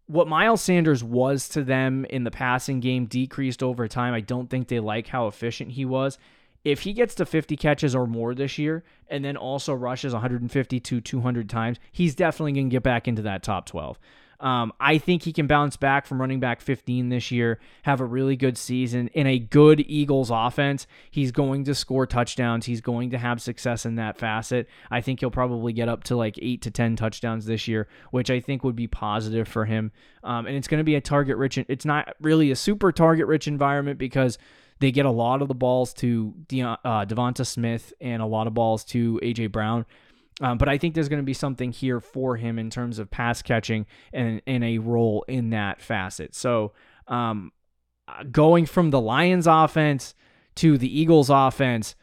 what 0.06 0.28
Miles 0.28 0.60
Sanders 0.60 1.02
was 1.02 1.48
to 1.50 1.64
them 1.64 2.04
in 2.06 2.24
the 2.24 2.30
passing 2.30 2.80
game 2.80 3.06
decreased 3.06 3.62
over 3.62 3.88
time. 3.88 4.14
I 4.14 4.20
don't 4.20 4.50
think 4.50 4.68
they 4.68 4.80
like 4.80 5.08
how 5.08 5.26
efficient 5.26 5.72
he 5.72 5.84
was. 5.84 6.18
If 6.62 6.80
he 6.80 6.92
gets 6.92 7.14
to 7.16 7.26
50 7.26 7.56
catches 7.56 7.94
or 7.94 8.06
more 8.06 8.34
this 8.34 8.58
year 8.58 8.84
and 9.08 9.24
then 9.24 9.36
also 9.36 9.74
rushes 9.74 10.12
150 10.12 10.80
to 10.80 11.00
200 11.00 11.48
times, 11.48 11.78
he's 11.92 12.14
definitely 12.14 12.52
going 12.52 12.70
to 12.70 12.74
get 12.74 12.82
back 12.82 13.06
into 13.06 13.22
that 13.22 13.42
top 13.42 13.66
12. 13.66 13.98
Um, 14.40 14.72
I 14.78 14.98
think 14.98 15.22
he 15.22 15.32
can 15.32 15.46
bounce 15.46 15.76
back 15.76 16.06
from 16.06 16.20
running 16.20 16.40
back 16.40 16.60
15 16.60 17.08
this 17.08 17.30
year, 17.30 17.60
have 17.82 18.00
a 18.00 18.04
really 18.04 18.36
good 18.36 18.58
season 18.58 19.08
in 19.08 19.26
a 19.26 19.38
good 19.38 19.80
Eagles 19.86 20.30
offense. 20.30 20.86
He's 21.10 21.32
going 21.32 21.64
to 21.64 21.74
score 21.74 22.06
touchdowns. 22.06 22.66
He's 22.66 22.80
going 22.80 23.10
to 23.10 23.18
have 23.18 23.40
success 23.40 23.86
in 23.86 23.96
that 23.96 24.18
facet. 24.18 24.68
I 24.90 25.00
think 25.00 25.20
he'll 25.20 25.30
probably 25.30 25.72
get 25.72 25.88
up 25.88 26.04
to 26.04 26.16
like 26.16 26.38
eight 26.42 26.62
to 26.62 26.70
10 26.70 26.96
touchdowns 26.96 27.46
this 27.46 27.68
year, 27.68 27.88
which 28.10 28.30
I 28.30 28.40
think 28.40 28.64
would 28.64 28.76
be 28.76 28.86
positive 28.86 29.48
for 29.48 29.64
him. 29.64 29.92
Um, 30.22 30.46
and 30.46 30.56
it's 30.56 30.68
going 30.68 30.78
to 30.78 30.84
be 30.84 30.94
a 30.94 31.00
target 31.00 31.36
rich, 31.36 31.58
it's 31.58 31.84
not 31.84 32.14
really 32.20 32.50
a 32.50 32.56
super 32.56 32.92
target 32.92 33.26
rich 33.26 33.46
environment 33.46 33.98
because 33.98 34.38
they 34.80 34.90
get 34.90 35.06
a 35.06 35.10
lot 35.10 35.42
of 35.42 35.48
the 35.48 35.54
balls 35.54 35.92
to 35.94 36.34
De- 36.48 36.62
uh, 36.62 37.04
Devonta 37.04 37.46
Smith 37.46 37.92
and 38.00 38.20
a 38.20 38.26
lot 38.26 38.46
of 38.46 38.54
balls 38.54 38.84
to 38.84 39.20
AJ 39.22 39.52
Brown. 39.52 39.86
Um, 40.40 40.58
but 40.58 40.68
I 40.68 40.78
think 40.78 40.94
there's 40.94 41.08
going 41.08 41.22
to 41.22 41.26
be 41.26 41.34
something 41.34 41.70
here 41.70 42.00
for 42.00 42.36
him 42.36 42.58
in 42.58 42.70
terms 42.70 42.98
of 42.98 43.10
pass 43.10 43.40
catching 43.40 43.86
and, 44.12 44.42
and 44.46 44.64
a 44.64 44.78
role 44.78 45.24
in 45.28 45.50
that 45.50 45.80
facet. 45.80 46.34
So 46.34 46.72
um, 47.06 47.52
uh, 48.08 48.24
going 48.24 48.66
from 48.66 48.90
the 48.90 49.00
Lions 49.00 49.46
offense 49.46 50.14
to 50.56 50.76
the 50.76 51.00
Eagles 51.00 51.30
offense, 51.30 51.94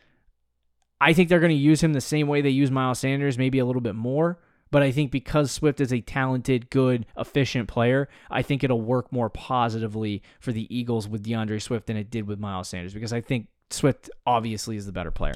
I 1.01 1.13
think 1.13 1.29
they're 1.29 1.39
going 1.39 1.49
to 1.49 1.55
use 1.55 1.81
him 1.81 1.93
the 1.93 2.01
same 2.01 2.27
way 2.27 2.41
they 2.41 2.49
use 2.49 2.71
Miles 2.71 2.99
Sanders, 2.99 3.37
maybe 3.37 3.59
a 3.59 3.65
little 3.65 3.81
bit 3.81 3.95
more. 3.95 4.39
But 4.69 4.83
I 4.83 4.91
think 4.91 5.11
because 5.11 5.51
Swift 5.51 5.81
is 5.81 5.91
a 5.91 5.99
talented, 5.99 6.69
good, 6.69 7.05
efficient 7.17 7.67
player, 7.67 8.07
I 8.29 8.41
think 8.41 8.63
it'll 8.63 8.81
work 8.81 9.11
more 9.11 9.29
positively 9.29 10.23
for 10.39 10.53
the 10.53 10.73
Eagles 10.73 11.09
with 11.09 11.23
D'Andre 11.23 11.59
Swift 11.59 11.87
than 11.87 11.97
it 11.97 12.09
did 12.09 12.25
with 12.25 12.39
Miles 12.39 12.69
Sanders 12.69 12.93
because 12.93 13.11
I 13.11 13.19
think 13.19 13.47
Swift 13.69 14.09
obviously 14.25 14.77
is 14.77 14.85
the 14.85 14.93
better 14.93 15.11
player. 15.11 15.35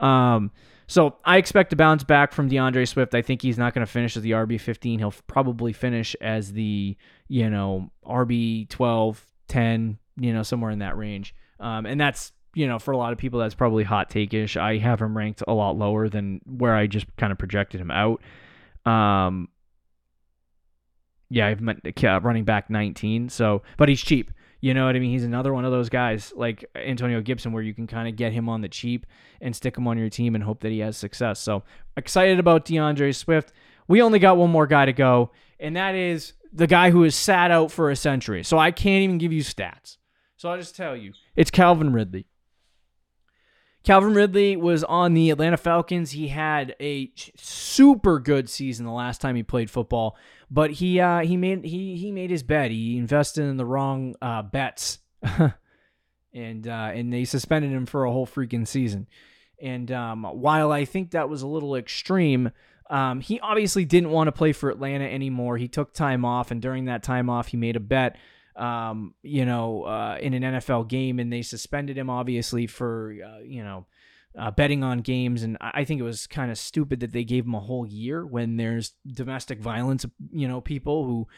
Um, 0.00 0.50
so 0.92 1.16
I 1.24 1.38
expect 1.38 1.70
to 1.70 1.76
bounce 1.76 2.04
back 2.04 2.32
from 2.32 2.48
D'Andre 2.48 2.84
Swift. 2.84 3.14
I 3.14 3.22
think 3.22 3.40
he's 3.40 3.56
not 3.56 3.72
going 3.72 3.84
to 3.84 3.90
finish 3.90 4.14
as 4.14 4.22
the 4.22 4.32
RB 4.32 4.60
15. 4.60 4.98
He'll 4.98 5.14
probably 5.26 5.72
finish 5.72 6.14
as 6.20 6.52
the, 6.52 6.98
you 7.28 7.48
know, 7.48 7.90
RB 8.04 8.68
12, 8.68 9.24
10, 9.48 9.98
you 10.18 10.34
know, 10.34 10.42
somewhere 10.42 10.70
in 10.70 10.80
that 10.80 10.98
range. 10.98 11.34
Um, 11.58 11.86
and 11.86 11.98
that's, 11.98 12.32
you 12.54 12.66
know, 12.66 12.78
for 12.78 12.92
a 12.92 12.98
lot 12.98 13.14
of 13.14 13.18
people, 13.18 13.40
that's 13.40 13.54
probably 13.54 13.84
hot 13.84 14.10
take 14.10 14.34
ish. 14.34 14.58
I 14.58 14.76
have 14.76 15.00
him 15.00 15.16
ranked 15.16 15.42
a 15.48 15.54
lot 15.54 15.78
lower 15.78 16.10
than 16.10 16.42
where 16.44 16.74
I 16.74 16.86
just 16.86 17.06
kind 17.16 17.32
of 17.32 17.38
projected 17.38 17.80
him 17.80 17.90
out. 17.90 18.20
Um, 18.84 19.48
yeah, 21.30 21.46
I've 21.46 21.62
met 21.62 21.78
running 22.22 22.44
back 22.44 22.68
19. 22.68 23.30
So, 23.30 23.62
but 23.78 23.88
he's 23.88 24.02
cheap. 24.02 24.30
You 24.62 24.74
know 24.74 24.86
what 24.86 24.94
I 24.94 25.00
mean? 25.00 25.10
He's 25.10 25.24
another 25.24 25.52
one 25.52 25.64
of 25.64 25.72
those 25.72 25.88
guys 25.88 26.32
like 26.36 26.64
Antonio 26.76 27.20
Gibson 27.20 27.52
where 27.52 27.64
you 27.64 27.74
can 27.74 27.88
kind 27.88 28.08
of 28.08 28.14
get 28.14 28.32
him 28.32 28.48
on 28.48 28.60
the 28.60 28.68
cheap 28.68 29.06
and 29.40 29.54
stick 29.54 29.76
him 29.76 29.88
on 29.88 29.98
your 29.98 30.08
team 30.08 30.36
and 30.36 30.44
hope 30.44 30.60
that 30.60 30.70
he 30.70 30.78
has 30.78 30.96
success. 30.96 31.40
So 31.40 31.64
excited 31.96 32.38
about 32.38 32.64
D'Andre 32.64 33.10
Swift. 33.10 33.52
We 33.88 34.00
only 34.00 34.20
got 34.20 34.36
one 34.36 34.50
more 34.50 34.68
guy 34.68 34.86
to 34.86 34.92
go, 34.92 35.32
and 35.58 35.76
that 35.76 35.96
is 35.96 36.34
the 36.52 36.68
guy 36.68 36.90
who 36.90 37.02
has 37.02 37.16
sat 37.16 37.50
out 37.50 37.72
for 37.72 37.90
a 37.90 37.96
century. 37.96 38.44
So 38.44 38.56
I 38.56 38.70
can't 38.70 39.02
even 39.02 39.18
give 39.18 39.32
you 39.32 39.42
stats. 39.42 39.96
So 40.36 40.48
I'll 40.48 40.58
just 40.58 40.76
tell 40.76 40.96
you 40.96 41.12
it's 41.34 41.50
Calvin 41.50 41.92
Ridley. 41.92 42.26
Calvin 43.84 44.14
Ridley 44.14 44.56
was 44.56 44.84
on 44.84 45.14
the 45.14 45.30
Atlanta 45.30 45.56
Falcons. 45.56 46.12
He 46.12 46.28
had 46.28 46.76
a 46.80 47.10
super 47.36 48.20
good 48.20 48.48
season 48.48 48.86
the 48.86 48.92
last 48.92 49.20
time 49.20 49.34
he 49.34 49.42
played 49.42 49.70
football, 49.70 50.16
but 50.50 50.70
he 50.72 51.00
uh, 51.00 51.20
he 51.20 51.36
made 51.36 51.64
he 51.64 51.96
he 51.96 52.12
made 52.12 52.30
his 52.30 52.42
bet. 52.42 52.70
He 52.70 52.96
invested 52.96 53.44
in 53.44 53.56
the 53.56 53.64
wrong 53.64 54.14
uh, 54.22 54.42
bets, 54.42 54.98
and 56.32 56.68
uh, 56.68 56.90
and 56.94 57.12
they 57.12 57.24
suspended 57.24 57.72
him 57.72 57.86
for 57.86 58.04
a 58.04 58.12
whole 58.12 58.26
freaking 58.26 58.66
season. 58.66 59.08
And 59.60 59.90
um, 59.90 60.24
while 60.24 60.70
I 60.70 60.84
think 60.84 61.12
that 61.12 61.28
was 61.28 61.42
a 61.42 61.46
little 61.46 61.74
extreme, 61.74 62.50
um, 62.90 63.20
he 63.20 63.40
obviously 63.40 63.84
didn't 63.84 64.10
want 64.10 64.28
to 64.28 64.32
play 64.32 64.52
for 64.52 64.70
Atlanta 64.70 65.04
anymore. 65.04 65.56
He 65.56 65.68
took 65.68 65.92
time 65.92 66.24
off, 66.24 66.52
and 66.52 66.62
during 66.62 66.84
that 66.84 67.02
time 67.02 67.28
off, 67.28 67.48
he 67.48 67.56
made 67.56 67.76
a 67.76 67.80
bet 67.80 68.16
um, 68.56 69.14
you 69.22 69.44
know, 69.44 69.84
uh, 69.84 70.18
in 70.20 70.34
an 70.34 70.42
NFL 70.42 70.88
game, 70.88 71.18
and 71.18 71.32
they 71.32 71.42
suspended 71.42 71.96
him 71.96 72.10
obviously 72.10 72.66
for, 72.66 73.14
uh, 73.24 73.40
you 73.40 73.62
know, 73.62 73.86
uh, 74.38 74.50
betting 74.50 74.82
on 74.82 74.98
games. 74.98 75.42
And 75.42 75.56
I 75.60 75.84
think 75.84 76.00
it 76.00 76.04
was 76.04 76.26
kind 76.26 76.50
of 76.50 76.58
stupid 76.58 77.00
that 77.00 77.12
they 77.12 77.24
gave 77.24 77.44
him 77.44 77.54
a 77.54 77.60
whole 77.60 77.86
year 77.86 78.24
when 78.24 78.56
there's 78.56 78.92
domestic 79.06 79.60
violence, 79.60 80.06
you 80.30 80.48
know, 80.48 80.60
people 80.60 81.04
who 81.04 81.28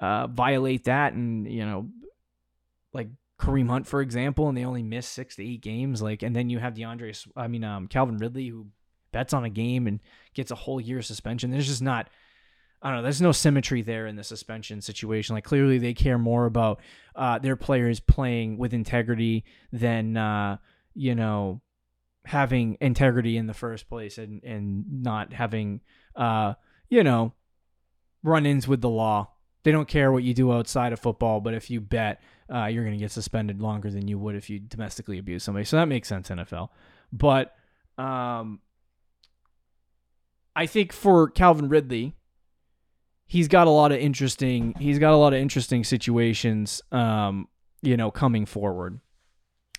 uh, 0.00 0.26
violate 0.26 0.84
that, 0.84 1.12
and 1.12 1.50
you 1.50 1.64
know, 1.64 1.88
like 2.92 3.08
Kareem 3.38 3.68
Hunt, 3.68 3.86
for 3.86 4.00
example, 4.00 4.48
and 4.48 4.56
they 4.56 4.64
only 4.64 4.82
miss 4.82 5.06
six 5.06 5.36
to 5.36 5.44
eight 5.44 5.62
games. 5.62 6.02
Like, 6.02 6.22
and 6.22 6.34
then 6.34 6.50
you 6.50 6.58
have 6.58 6.74
DeAndre, 6.74 7.26
I 7.36 7.48
mean, 7.48 7.64
um, 7.64 7.86
Calvin 7.86 8.16
Ridley 8.16 8.48
who 8.48 8.66
bets 9.12 9.32
on 9.32 9.44
a 9.44 9.50
game 9.50 9.86
and 9.86 10.00
gets 10.34 10.50
a 10.50 10.56
whole 10.56 10.80
year 10.80 11.02
suspension. 11.02 11.50
There's 11.50 11.66
just 11.66 11.82
not 11.82 12.08
I 12.82 12.88
don't 12.88 12.98
know. 12.98 13.02
There's 13.02 13.20
no 13.20 13.32
symmetry 13.32 13.82
there 13.82 14.06
in 14.06 14.16
the 14.16 14.24
suspension 14.24 14.80
situation. 14.80 15.34
Like 15.34 15.44
clearly, 15.44 15.78
they 15.78 15.92
care 15.92 16.18
more 16.18 16.46
about 16.46 16.80
uh, 17.14 17.38
their 17.38 17.56
players 17.56 18.00
playing 18.00 18.56
with 18.56 18.72
integrity 18.72 19.44
than 19.70 20.16
uh, 20.16 20.56
you 20.94 21.14
know 21.14 21.60
having 22.24 22.78
integrity 22.80 23.36
in 23.36 23.46
the 23.46 23.54
first 23.54 23.88
place 23.88 24.16
and 24.16 24.42
and 24.44 25.02
not 25.02 25.32
having 25.32 25.80
uh, 26.16 26.54
you 26.88 27.04
know 27.04 27.34
run-ins 28.22 28.66
with 28.66 28.80
the 28.80 28.88
law. 28.88 29.30
They 29.62 29.72
don't 29.72 29.88
care 29.88 30.10
what 30.10 30.22
you 30.22 30.32
do 30.32 30.50
outside 30.52 30.94
of 30.94 31.00
football, 31.00 31.40
but 31.40 31.52
if 31.52 31.68
you 31.68 31.82
bet, 31.82 32.22
uh, 32.52 32.64
you're 32.66 32.84
going 32.84 32.96
to 32.96 33.02
get 33.02 33.10
suspended 33.10 33.60
longer 33.60 33.90
than 33.90 34.08
you 34.08 34.18
would 34.18 34.34
if 34.34 34.48
you 34.48 34.58
domestically 34.58 35.18
abuse 35.18 35.44
somebody. 35.44 35.66
So 35.66 35.76
that 35.76 35.86
makes 35.86 36.08
sense, 36.08 36.30
NFL. 36.30 36.70
But 37.12 37.54
um, 37.98 38.60
I 40.56 40.64
think 40.64 40.94
for 40.94 41.28
Calvin 41.28 41.68
Ridley 41.68 42.14
he's 43.30 43.48
got 43.48 43.66
a 43.66 43.70
lot 43.70 43.92
of 43.92 43.98
interesting 43.98 44.74
he's 44.78 44.98
got 44.98 45.12
a 45.12 45.16
lot 45.16 45.32
of 45.32 45.38
interesting 45.38 45.84
situations 45.84 46.82
um 46.92 47.48
you 47.80 47.96
know 47.96 48.10
coming 48.10 48.44
forward 48.44 49.00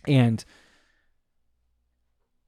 and 0.07 0.43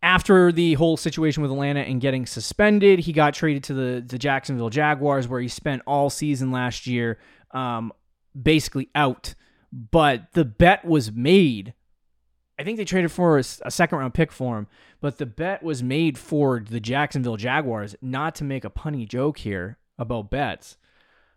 after 0.01 0.51
the 0.51 0.73
whole 0.73 0.97
situation 0.97 1.41
with 1.41 1.49
Atlanta 1.49 1.79
and 1.79 2.01
getting 2.01 2.25
suspended, 2.25 2.99
he 2.99 3.13
got 3.13 3.33
traded 3.33 3.63
to 3.63 3.73
the, 3.73 4.03
the 4.05 4.19
Jacksonville 4.19 4.69
Jaguars, 4.69 5.29
where 5.29 5.39
he 5.39 5.47
spent 5.47 5.81
all 5.87 6.09
season 6.09 6.51
last 6.51 6.85
year 6.85 7.19
um, 7.51 7.93
basically 8.39 8.89
out. 8.95 9.33
But 9.71 10.33
the 10.33 10.43
bet 10.43 10.83
was 10.83 11.13
made 11.13 11.73
I 12.57 12.63
think 12.63 12.77
they 12.77 12.85
traded 12.85 13.11
for 13.11 13.37
a, 13.37 13.43
a 13.63 13.71
second 13.71 13.97
round 13.97 14.13
pick 14.13 14.31
for 14.31 14.57
him, 14.57 14.67
but 15.01 15.17
the 15.17 15.25
bet 15.25 15.63
was 15.63 15.81
made 15.81 16.17
for 16.17 16.59
the 16.59 16.79
Jacksonville 16.79 17.37
Jaguars. 17.37 17.95
Not 18.01 18.35
to 18.35 18.43
make 18.43 18.63
a 18.63 18.69
punny 18.69 19.07
joke 19.07 19.39
here 19.39 19.77
about 19.97 20.29
bets, 20.29 20.77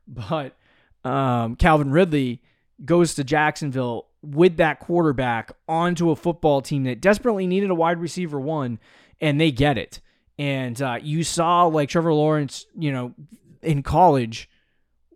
but 0.06 0.56
um, 1.04 1.56
Calvin 1.56 1.90
Ridley 1.90 2.42
goes 2.84 3.14
to 3.14 3.24
Jacksonville 3.24 4.06
with 4.22 4.56
that 4.56 4.80
quarterback 4.80 5.52
onto 5.68 6.10
a 6.10 6.16
football 6.16 6.60
team 6.60 6.84
that 6.84 7.00
desperately 7.00 7.46
needed 7.46 7.70
a 7.70 7.74
wide 7.74 8.00
receiver 8.00 8.40
one, 8.40 8.78
and 9.20 9.40
they 9.40 9.50
get 9.50 9.78
it. 9.78 10.00
And 10.38 10.80
uh, 10.82 10.98
you 11.00 11.24
saw 11.24 11.64
like 11.64 11.88
Trevor 11.88 12.12
Lawrence, 12.12 12.66
you 12.76 12.92
know, 12.92 13.14
in 13.62 13.82
college 13.82 14.50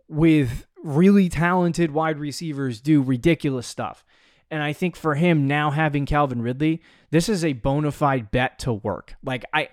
with 0.09 0.67
really 0.83 1.29
talented 1.29 1.91
wide 1.91 2.19
receivers 2.19 2.81
do 2.81 3.03
ridiculous 3.03 3.67
stuff. 3.67 4.05
And 4.51 4.63
I 4.63 4.73
think 4.73 4.97
for 4.97 5.15
him 5.15 5.47
now 5.47 5.71
having 5.71 6.07
Calvin 6.07 6.43
Ridley, 6.43 6.83
this 7.11 7.29
is 7.29 7.45
a 7.45 7.53
bona 7.53 7.93
fide 7.93 8.31
bet 8.31 8.59
to 8.61 8.73
work. 8.73 9.15
Like 9.23 9.45
I, 9.53 9.69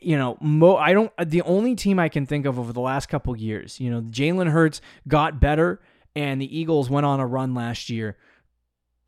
you 0.00 0.16
know, 0.16 0.38
Mo, 0.40 0.76
I 0.76 0.92
don't. 0.92 1.12
The 1.24 1.42
only 1.42 1.74
team 1.74 1.98
I 1.98 2.08
can 2.08 2.26
think 2.26 2.46
of 2.46 2.58
over 2.58 2.72
the 2.72 2.80
last 2.80 3.08
couple 3.08 3.36
years, 3.36 3.80
you 3.80 3.90
know, 3.90 4.02
Jalen 4.02 4.50
Hurts 4.50 4.80
got 5.08 5.40
better, 5.40 5.80
and 6.14 6.40
the 6.40 6.58
Eagles 6.58 6.90
went 6.90 7.06
on 7.06 7.20
a 7.20 7.26
run 7.26 7.54
last 7.54 7.90
year 7.90 8.16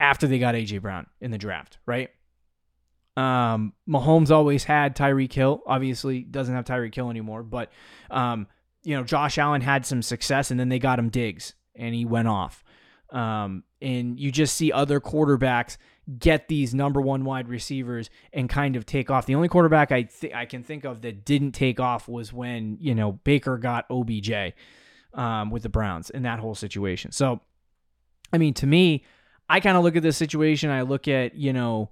after 0.01 0.27
they 0.27 0.39
got 0.39 0.55
AJ 0.55 0.83
Brown 0.83 1.07
in 1.21 1.31
the 1.31 1.39
draft, 1.39 1.79
right? 1.87 2.11
Um, 3.17 3.73
Mahomes 3.89 4.31
always 4.31 4.65
had 4.65 4.97
Tyreek 4.97 5.33
Hill. 5.33 5.63
Obviously, 5.67 6.23
doesn't 6.23 6.55
have 6.55 6.65
Tyreek 6.65 6.95
Hill 6.95 7.11
anymore, 7.11 7.43
but 7.43 7.71
um, 8.11 8.47
you 8.83 8.97
know, 8.97 9.05
Josh 9.05 9.39
Allen 9.39 9.61
had 9.61 9.87
some 9.87 10.03
success, 10.03 10.51
and 10.51 10.59
then 10.59 10.69
they 10.69 10.79
got 10.79 10.99
him 10.99 11.09
Diggs, 11.09 11.55
and 11.75 11.95
he 11.95 12.05
went 12.05 12.29
off. 12.29 12.65
Um, 13.11 13.63
and 13.81 14.19
you 14.19 14.33
just 14.33 14.57
see 14.57 14.73
other 14.73 15.01
quarterbacks 15.01 15.77
get 16.19 16.49
these 16.49 16.75
number 16.75 17.01
one 17.01 17.25
wide 17.25 17.49
receivers 17.49 18.11
and 18.33 18.49
kind 18.49 18.77
of 18.77 18.85
take 18.85 19.11
off. 19.11 19.27
The 19.27 19.35
only 19.35 19.49
quarterback 19.49 19.91
I 19.93 20.03
th- 20.03 20.35
I 20.35 20.45
can 20.45 20.63
think 20.63 20.85
of 20.85 21.03
that 21.03 21.25
didn't 21.25 21.53
take 21.53 21.81
off 21.81 22.09
was 22.09 22.33
when 22.33 22.77
you 22.81 22.95
know 22.95 23.13
Baker 23.13 23.57
got 23.57 23.87
OBJ 23.91 24.55
um, 25.15 25.51
with 25.51 25.63
the 25.63 25.69
Browns 25.69 26.11
in 26.11 26.23
that 26.23 26.41
whole 26.41 26.55
situation. 26.55 27.13
So, 27.13 27.41
I 28.33 28.39
mean, 28.39 28.55
to 28.55 28.67
me, 28.67 29.05
I 29.49 29.61
kind 29.61 29.77
of 29.77 29.85
look 29.85 29.97
at 29.97 30.03
this 30.03 30.17
situation. 30.17 30.71
I 30.71 30.83
look 30.83 31.09
at 31.09 31.35
you 31.35 31.53
know 31.53 31.91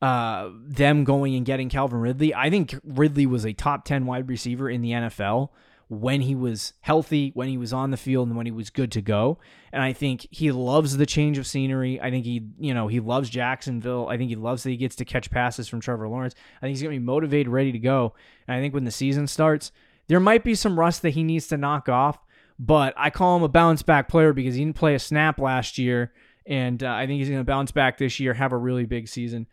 uh, 0.00 0.50
them 0.64 1.04
going 1.04 1.34
and 1.34 1.44
getting 1.44 1.68
Calvin 1.68 2.00
Ridley. 2.00 2.34
I 2.34 2.50
think 2.50 2.74
Ridley 2.84 3.26
was 3.26 3.44
a 3.44 3.52
top 3.52 3.84
ten 3.84 4.06
wide 4.06 4.28
receiver 4.28 4.70
in 4.70 4.82
the 4.82 4.92
NFL 4.92 5.50
when 5.88 6.20
he 6.20 6.34
was 6.34 6.74
healthy, 6.80 7.30
when 7.34 7.48
he 7.48 7.56
was 7.56 7.72
on 7.72 7.90
the 7.90 7.96
field, 7.96 8.28
and 8.28 8.36
when 8.36 8.44
he 8.44 8.52
was 8.52 8.68
good 8.68 8.92
to 8.92 9.00
go. 9.00 9.38
And 9.72 9.82
I 9.82 9.94
think 9.94 10.26
he 10.30 10.52
loves 10.52 10.96
the 10.96 11.06
change 11.06 11.38
of 11.38 11.46
scenery. 11.46 12.00
I 12.00 12.10
think 12.10 12.26
he, 12.26 12.46
you 12.58 12.74
know, 12.74 12.88
he 12.88 13.00
loves 13.00 13.30
Jacksonville. 13.30 14.06
I 14.08 14.18
think 14.18 14.28
he 14.28 14.36
loves 14.36 14.62
that 14.62 14.70
he 14.70 14.76
gets 14.76 14.96
to 14.96 15.06
catch 15.06 15.30
passes 15.30 15.66
from 15.66 15.80
Trevor 15.80 16.08
Lawrence. 16.08 16.34
I 16.58 16.66
think 16.66 16.76
he's 16.76 16.82
going 16.82 16.94
to 16.94 17.00
be 17.00 17.04
motivated, 17.04 17.48
ready 17.48 17.72
to 17.72 17.78
go. 17.78 18.14
And 18.46 18.54
I 18.54 18.60
think 18.60 18.74
when 18.74 18.84
the 18.84 18.90
season 18.90 19.26
starts, 19.26 19.72
there 20.08 20.20
might 20.20 20.44
be 20.44 20.54
some 20.54 20.78
rust 20.78 21.02
that 21.02 21.10
he 21.10 21.22
needs 21.22 21.48
to 21.48 21.56
knock 21.56 21.88
off. 21.88 22.18
But 22.58 22.92
I 22.96 23.10
call 23.10 23.36
him 23.36 23.42
a 23.42 23.48
bounce 23.48 23.82
back 23.82 24.08
player 24.08 24.32
because 24.32 24.56
he 24.56 24.64
didn't 24.64 24.76
play 24.76 24.94
a 24.94 24.98
snap 24.98 25.38
last 25.38 25.78
year. 25.78 26.12
And 26.44 26.82
uh, 26.82 26.90
I 26.90 27.06
think 27.06 27.18
he's 27.18 27.28
going 27.28 27.40
to 27.40 27.44
bounce 27.44 27.72
back 27.72 27.98
this 27.98 28.18
year, 28.20 28.34
have 28.34 28.52
a 28.52 28.58
really 28.58 28.84
big 28.84 29.08
season. 29.08 29.46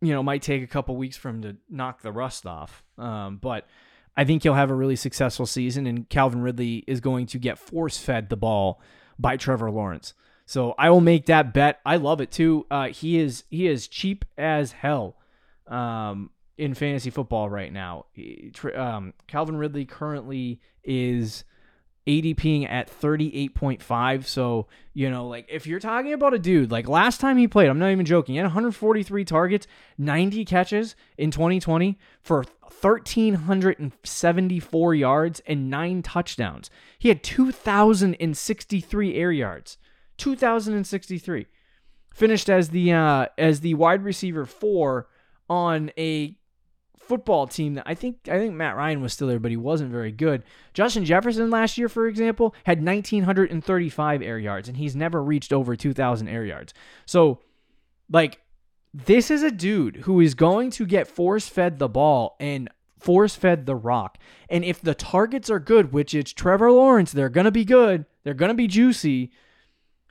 You 0.00 0.12
know, 0.12 0.22
might 0.22 0.42
take 0.42 0.62
a 0.62 0.66
couple 0.66 0.96
weeks 0.96 1.16
for 1.16 1.30
him 1.30 1.42
to 1.42 1.56
knock 1.68 2.02
the 2.02 2.12
rust 2.12 2.46
off. 2.46 2.84
Um, 2.96 3.38
but 3.38 3.66
I 4.16 4.24
think 4.24 4.42
he'll 4.42 4.54
have 4.54 4.70
a 4.70 4.74
really 4.74 4.96
successful 4.96 5.46
season, 5.46 5.86
and 5.86 6.08
Calvin 6.08 6.40
Ridley 6.40 6.84
is 6.86 7.00
going 7.00 7.26
to 7.26 7.38
get 7.38 7.58
force 7.58 7.98
fed 7.98 8.28
the 8.28 8.36
ball 8.36 8.80
by 9.18 9.36
Trevor 9.36 9.70
Lawrence. 9.70 10.14
So 10.46 10.74
I 10.78 10.90
will 10.90 11.00
make 11.00 11.26
that 11.26 11.52
bet. 11.52 11.80
I 11.84 11.96
love 11.96 12.20
it 12.20 12.30
too. 12.30 12.66
Uh, 12.70 12.88
he 12.88 13.18
is 13.18 13.44
he 13.50 13.66
is 13.66 13.88
cheap 13.88 14.24
as 14.38 14.72
hell 14.72 15.16
um, 15.66 16.30
in 16.56 16.74
fantasy 16.74 17.10
football 17.10 17.50
right 17.50 17.72
now. 17.72 18.06
Um, 18.74 19.12
Calvin 19.26 19.56
Ridley 19.56 19.84
currently 19.84 20.60
is 20.84 21.44
ADPing 22.06 22.70
at 22.70 22.88
38.5. 22.88 24.26
So, 24.26 24.68
you 24.94 25.10
know, 25.10 25.26
like 25.26 25.46
if 25.48 25.66
you're 25.66 25.80
talking 25.80 26.12
about 26.12 26.34
a 26.34 26.38
dude, 26.38 26.70
like 26.70 26.88
last 26.88 27.20
time 27.20 27.36
he 27.36 27.48
played, 27.48 27.68
I'm 27.68 27.78
not 27.78 27.90
even 27.90 28.06
joking, 28.06 28.34
he 28.34 28.38
had 28.38 28.44
143 28.44 29.24
targets, 29.24 29.66
90 29.98 30.44
catches 30.44 30.94
in 31.18 31.30
2020 31.30 31.98
for 32.20 32.44
1,374 32.80 34.94
yards 34.94 35.40
and 35.46 35.70
nine 35.70 36.02
touchdowns. 36.02 36.70
He 36.98 37.08
had 37.08 37.22
2,063 37.22 39.14
air 39.14 39.32
yards. 39.32 39.78
2,063. 40.18 41.46
Finished 42.14 42.48
as 42.48 42.70
the 42.70 42.92
uh, 42.92 43.26
as 43.36 43.60
the 43.60 43.74
wide 43.74 44.02
receiver 44.02 44.46
four 44.46 45.08
on 45.50 45.90
a 45.98 46.34
football 47.06 47.46
team 47.46 47.74
that 47.74 47.84
I 47.86 47.94
think 47.94 48.28
I 48.28 48.38
think 48.38 48.54
Matt 48.54 48.76
Ryan 48.76 49.00
was 49.00 49.12
still 49.12 49.28
there, 49.28 49.38
but 49.38 49.50
he 49.50 49.56
wasn't 49.56 49.90
very 49.90 50.12
good. 50.12 50.42
Justin 50.74 51.04
Jefferson 51.04 51.50
last 51.50 51.78
year, 51.78 51.88
for 51.88 52.06
example, 52.06 52.54
had 52.64 52.78
1,935 52.84 54.22
air 54.22 54.38
yards, 54.38 54.68
and 54.68 54.76
he's 54.76 54.96
never 54.96 55.22
reached 55.22 55.52
over 55.52 55.76
2,000 55.76 56.28
air 56.28 56.44
yards. 56.44 56.74
So, 57.06 57.40
like, 58.10 58.40
this 58.92 59.30
is 59.30 59.42
a 59.42 59.50
dude 59.50 59.96
who 59.96 60.20
is 60.20 60.34
going 60.34 60.70
to 60.72 60.86
get 60.86 61.06
force 61.06 61.48
fed 61.48 61.78
the 61.78 61.88
ball 61.88 62.36
and 62.40 62.68
force 62.98 63.34
fed 63.34 63.66
the 63.66 63.76
rock. 63.76 64.18
And 64.48 64.64
if 64.64 64.80
the 64.80 64.94
targets 64.94 65.50
are 65.50 65.60
good, 65.60 65.92
which 65.92 66.14
it's 66.14 66.32
Trevor 66.32 66.72
Lawrence, 66.72 67.12
they're 67.12 67.28
going 67.28 67.44
to 67.44 67.50
be 67.50 67.64
good, 67.64 68.06
they're 68.24 68.34
going 68.34 68.48
to 68.48 68.54
be 68.54 68.66
juicy. 68.66 69.30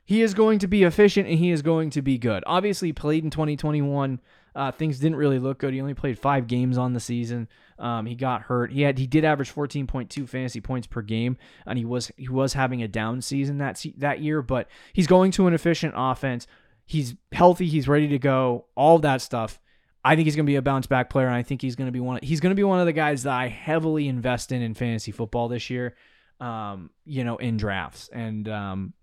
He 0.04 0.22
is 0.22 0.34
going 0.34 0.60
to 0.60 0.68
be 0.68 0.84
efficient 0.84 1.28
and 1.28 1.38
he 1.38 1.50
is 1.50 1.62
going 1.62 1.90
to 1.90 2.02
be 2.02 2.16
good. 2.16 2.44
Obviously, 2.46 2.92
played 2.92 3.24
in 3.24 3.30
2021 3.30 4.20
uh, 4.56 4.72
things 4.72 4.98
didn't 4.98 5.16
really 5.16 5.38
look 5.38 5.58
good. 5.58 5.74
He 5.74 5.80
only 5.82 5.92
played 5.92 6.18
five 6.18 6.46
games 6.46 6.78
on 6.78 6.94
the 6.94 7.00
season. 7.00 7.46
Um, 7.78 8.06
he 8.06 8.14
got 8.14 8.42
hurt. 8.42 8.72
He 8.72 8.80
had 8.80 8.98
he 8.98 9.06
did 9.06 9.22
average 9.22 9.54
14.2 9.54 10.26
fantasy 10.26 10.62
points 10.62 10.86
per 10.86 11.02
game, 11.02 11.36
and 11.66 11.78
he 11.78 11.84
was 11.84 12.10
he 12.16 12.28
was 12.28 12.54
having 12.54 12.82
a 12.82 12.88
down 12.88 13.20
season 13.20 13.58
that 13.58 13.84
that 13.98 14.20
year. 14.20 14.40
But 14.40 14.66
he's 14.94 15.06
going 15.06 15.30
to 15.32 15.46
an 15.46 15.52
efficient 15.52 15.92
offense. 15.94 16.46
He's 16.86 17.16
healthy. 17.32 17.66
He's 17.66 17.86
ready 17.86 18.08
to 18.08 18.18
go. 18.18 18.64
All 18.74 18.98
that 19.00 19.20
stuff. 19.20 19.60
I 20.02 20.16
think 20.16 20.24
he's 20.24 20.36
going 20.36 20.46
to 20.46 20.50
be 20.50 20.56
a 20.56 20.62
bounce 20.62 20.86
back 20.86 21.10
player, 21.10 21.26
and 21.26 21.36
I 21.36 21.42
think 21.42 21.60
he's 21.60 21.76
going 21.76 21.88
to 21.88 21.92
be 21.92 22.00
one. 22.00 22.16
Of, 22.16 22.22
he's 22.22 22.40
going 22.40 22.52
to 22.52 22.56
be 22.56 22.64
one 22.64 22.80
of 22.80 22.86
the 22.86 22.94
guys 22.94 23.24
that 23.24 23.34
I 23.34 23.48
heavily 23.48 24.08
invest 24.08 24.52
in 24.52 24.62
in 24.62 24.72
fantasy 24.72 25.12
football 25.12 25.48
this 25.48 25.68
year. 25.68 25.96
Um, 26.40 26.90
you 27.04 27.24
know, 27.24 27.36
in 27.36 27.58
drafts, 27.58 28.08
and 28.10 28.48
um, 28.48 28.94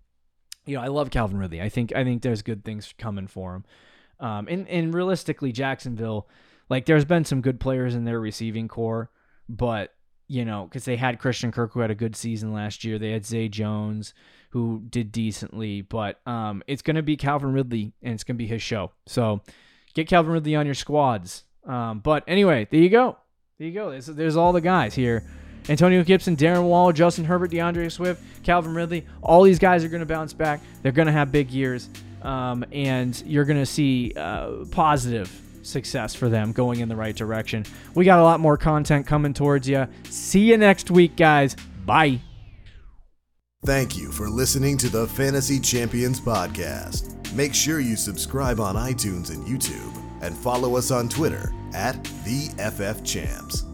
you 0.66 0.74
know, 0.76 0.82
I 0.82 0.88
love 0.88 1.10
Calvin 1.10 1.38
Ridley. 1.38 1.62
I 1.62 1.68
think 1.68 1.94
I 1.94 2.02
think 2.02 2.22
there's 2.22 2.42
good 2.42 2.64
things 2.64 2.92
coming 2.98 3.28
for 3.28 3.54
him. 3.54 3.64
Um, 4.24 4.48
and 4.48 4.66
and 4.68 4.94
realistically, 4.94 5.52
Jacksonville, 5.52 6.26
like 6.70 6.86
there's 6.86 7.04
been 7.04 7.26
some 7.26 7.42
good 7.42 7.60
players 7.60 7.94
in 7.94 8.06
their 8.06 8.18
receiving 8.18 8.68
corps, 8.68 9.10
but 9.50 9.92
you 10.28 10.46
know, 10.46 10.64
because 10.64 10.86
they 10.86 10.96
had 10.96 11.18
Christian 11.18 11.52
Kirk 11.52 11.74
who 11.74 11.80
had 11.80 11.90
a 11.90 11.94
good 11.94 12.16
season 12.16 12.54
last 12.54 12.84
year. 12.84 12.98
They 12.98 13.10
had 13.10 13.26
Zay 13.26 13.48
Jones 13.48 14.14
who 14.48 14.82
did 14.88 15.12
decently, 15.12 15.82
but 15.82 16.26
um, 16.26 16.62
it's 16.66 16.80
going 16.80 16.96
to 16.96 17.02
be 17.02 17.18
Calvin 17.18 17.52
Ridley 17.52 17.92
and 18.02 18.14
it's 18.14 18.24
going 18.24 18.36
to 18.36 18.38
be 18.38 18.46
his 18.46 18.62
show. 18.62 18.92
So 19.04 19.42
get 19.92 20.08
Calvin 20.08 20.32
Ridley 20.32 20.56
on 20.56 20.64
your 20.64 20.74
squads. 20.74 21.44
Um, 21.66 21.98
but 21.98 22.24
anyway, 22.26 22.66
there 22.70 22.80
you 22.80 22.88
go. 22.88 23.18
There 23.58 23.68
you 23.68 23.74
go. 23.74 23.90
There's, 23.90 24.06
there's 24.06 24.36
all 24.36 24.54
the 24.54 24.62
guys 24.62 24.94
here. 24.94 25.24
Antonio 25.68 26.02
Gibson, 26.02 26.34
Darren 26.34 26.64
Waller, 26.64 26.94
Justin 26.94 27.26
Herbert, 27.26 27.50
D'Andre 27.50 27.90
Swift, 27.90 28.22
Calvin 28.42 28.74
Ridley. 28.74 29.04
All 29.22 29.42
these 29.42 29.58
guys 29.58 29.84
are 29.84 29.88
going 29.88 30.00
to 30.00 30.06
bounce 30.06 30.32
back. 30.32 30.62
They're 30.82 30.92
going 30.92 31.06
to 31.06 31.12
have 31.12 31.30
big 31.30 31.50
years 31.50 31.90
um, 32.24 32.64
and 32.72 33.22
you're 33.26 33.44
going 33.44 33.58
to 33.58 33.66
see 33.66 34.12
uh, 34.16 34.64
positive 34.70 35.30
success 35.62 36.14
for 36.14 36.28
them 36.28 36.52
going 36.52 36.80
in 36.80 36.88
the 36.88 36.96
right 36.96 37.14
direction. 37.14 37.64
We 37.94 38.04
got 38.04 38.18
a 38.18 38.22
lot 38.22 38.40
more 38.40 38.56
content 38.56 39.06
coming 39.06 39.34
towards 39.34 39.68
you. 39.68 39.86
See 40.10 40.40
you 40.40 40.58
next 40.58 40.90
week, 40.90 41.16
guys. 41.16 41.56
Bye. 41.86 42.20
Thank 43.64 43.96
you 43.96 44.12
for 44.12 44.28
listening 44.28 44.76
to 44.78 44.90
the 44.90 45.06
Fantasy 45.06 45.58
Champions 45.58 46.20
Podcast. 46.20 47.32
Make 47.34 47.54
sure 47.54 47.80
you 47.80 47.96
subscribe 47.96 48.60
on 48.60 48.76
iTunes 48.76 49.30
and 49.30 49.44
YouTube 49.46 50.02
and 50.20 50.36
follow 50.36 50.76
us 50.76 50.90
on 50.90 51.08
Twitter 51.08 51.52
at 51.72 52.02
the 52.24 52.50
FF 52.58 53.02
Champs. 53.04 53.64